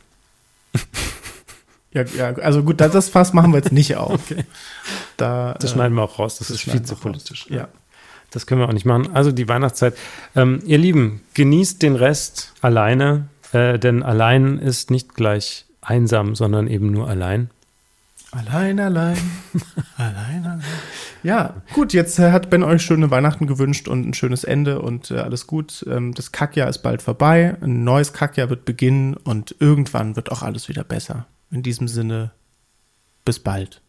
[1.93, 4.19] Ja, ja, also gut, das, das Fass machen wir jetzt nicht auf.
[4.31, 4.43] Okay.
[5.15, 7.47] Da, das äh, schneiden wir auch raus, das, das ist viel zu politisch.
[7.49, 7.69] Ja.
[8.29, 9.15] Das können wir auch nicht machen.
[9.15, 9.97] Also die Weihnachtszeit.
[10.35, 16.67] Ähm, ihr Lieben, genießt den Rest alleine, äh, denn allein ist nicht gleich einsam, sondern
[16.67, 17.49] eben nur allein.
[18.31, 19.17] Allein, allein,
[19.97, 20.63] allein, allein.
[21.23, 25.11] Ja, gut, jetzt äh, hat Ben euch schöne Weihnachten gewünscht und ein schönes Ende und
[25.11, 25.85] äh, alles gut.
[25.89, 30.43] Ähm, das Kackjahr ist bald vorbei, ein neues Kackjahr wird beginnen und irgendwann wird auch
[30.43, 31.25] alles wieder besser.
[31.51, 32.31] In diesem Sinne,
[33.25, 33.81] bis bald.